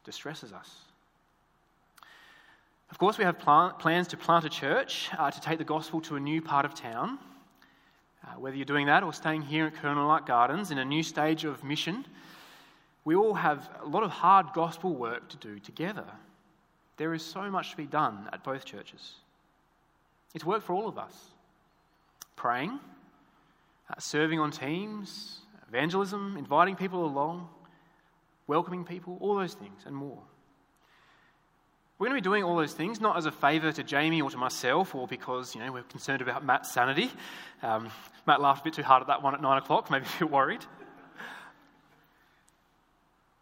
distresses 0.03 0.51
us. 0.51 0.75
Of 2.89 2.97
course, 2.97 3.19
we 3.19 3.23
have 3.23 3.37
plans 3.37 4.07
to 4.07 4.17
plant 4.17 4.45
a 4.45 4.49
church 4.49 5.09
uh, 5.15 5.29
to 5.29 5.41
take 5.41 5.59
the 5.59 5.63
gospel 5.63 6.01
to 6.01 6.15
a 6.15 6.19
new 6.19 6.41
part 6.41 6.65
of 6.65 6.73
town. 6.73 7.19
Uh, 8.23 8.39
whether 8.39 8.55
you're 8.55 8.65
doing 8.65 8.87
that 8.87 9.03
or 9.03 9.13
staying 9.13 9.43
here 9.43 9.67
at 9.67 9.75
Colonel 9.75 10.07
Light 10.07 10.25
Gardens 10.25 10.71
in 10.71 10.79
a 10.79 10.85
new 10.85 11.03
stage 11.03 11.45
of 11.45 11.63
mission, 11.63 12.03
we 13.05 13.15
all 13.15 13.35
have 13.35 13.69
a 13.81 13.87
lot 13.87 14.03
of 14.03 14.09
hard 14.11 14.47
gospel 14.53 14.93
work 14.93 15.29
to 15.29 15.37
do 15.37 15.59
together. 15.59 16.05
There 16.97 17.13
is 17.13 17.23
so 17.23 17.49
much 17.51 17.71
to 17.71 17.77
be 17.77 17.85
done 17.85 18.27
at 18.33 18.43
both 18.43 18.65
churches. 18.65 19.13
It's 20.33 20.43
work 20.43 20.63
for 20.63 20.73
all 20.73 20.87
of 20.87 20.97
us 20.97 21.13
praying, 22.35 22.79
uh, 23.89 23.99
serving 23.99 24.39
on 24.39 24.51
teams, 24.51 25.39
evangelism, 25.69 26.35
inviting 26.37 26.75
people 26.75 27.05
along, 27.05 27.47
welcoming 28.47 28.83
people, 28.83 29.17
all 29.21 29.35
those 29.35 29.53
things 29.53 29.83
and 29.85 29.95
more. 29.95 30.19
We're 31.97 32.07
going 32.07 32.21
to 32.21 32.21
be 32.21 32.29
doing 32.29 32.43
all 32.43 32.57
those 32.57 32.73
things 32.73 32.99
not 32.99 33.15
as 33.15 33.25
a 33.25 33.31
favour 33.31 33.71
to 33.71 33.83
Jamie 33.83 34.21
or 34.21 34.29
to 34.29 34.37
myself 34.37 34.93
or 34.95 35.07
because 35.07 35.55
you 35.55 35.61
know, 35.61 35.71
we're 35.71 35.83
concerned 35.83 36.21
about 36.21 36.43
Matt's 36.43 36.73
sanity. 36.73 37.09
Um, 37.61 37.89
Matt 38.27 38.41
laughed 38.41 38.61
a 38.61 38.63
bit 38.65 38.73
too 38.73 38.83
hard 38.83 39.01
at 39.01 39.07
that 39.07 39.23
one 39.23 39.33
at 39.33 39.41
nine 39.41 39.57
o'clock, 39.57 39.89
maybe 39.89 40.05
a 40.17 40.19
bit 40.19 40.31
worried. 40.31 40.65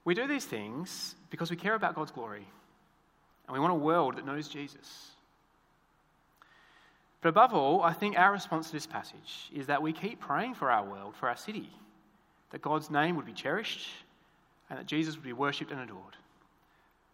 We 0.05 0.13
do 0.13 0.27
these 0.27 0.45
things 0.45 1.15
because 1.29 1.49
we 1.49 1.55
care 1.55 1.75
about 1.75 1.95
God's 1.95 2.11
glory 2.11 2.45
and 3.47 3.53
we 3.53 3.59
want 3.59 3.71
a 3.71 3.75
world 3.75 4.17
that 4.17 4.25
knows 4.25 4.47
Jesus. 4.47 5.11
But 7.21 7.29
above 7.29 7.53
all, 7.53 7.81
I 7.81 7.93
think 7.93 8.17
our 8.17 8.31
response 8.31 8.67
to 8.67 8.73
this 8.73 8.85
passage 8.85 9.49
is 9.53 9.67
that 9.67 9.81
we 9.81 9.93
keep 9.93 10.19
praying 10.19 10.55
for 10.55 10.69
our 10.69 10.83
world, 10.83 11.15
for 11.15 11.29
our 11.29 11.37
city, 11.37 11.69
that 12.51 12.61
God's 12.61 12.89
name 12.89 13.15
would 13.15 13.25
be 13.25 13.33
cherished 13.33 13.87
and 14.69 14.77
that 14.77 14.85
Jesus 14.85 15.15
would 15.15 15.23
be 15.23 15.33
worshipped 15.33 15.71
and 15.71 15.79
adored. 15.79 16.17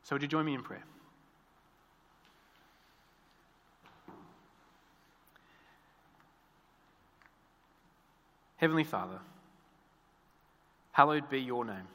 So, 0.04 0.16
would 0.16 0.22
you 0.22 0.28
join 0.28 0.46
me 0.46 0.56
in 0.56 0.64
prayer? 0.64 0.84
Heavenly 8.58 8.84
Father, 8.84 9.20
hallowed 10.92 11.30
be 11.30 11.40
your 11.40 11.64
name. 11.64 11.88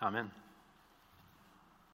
Amen. 0.00 0.30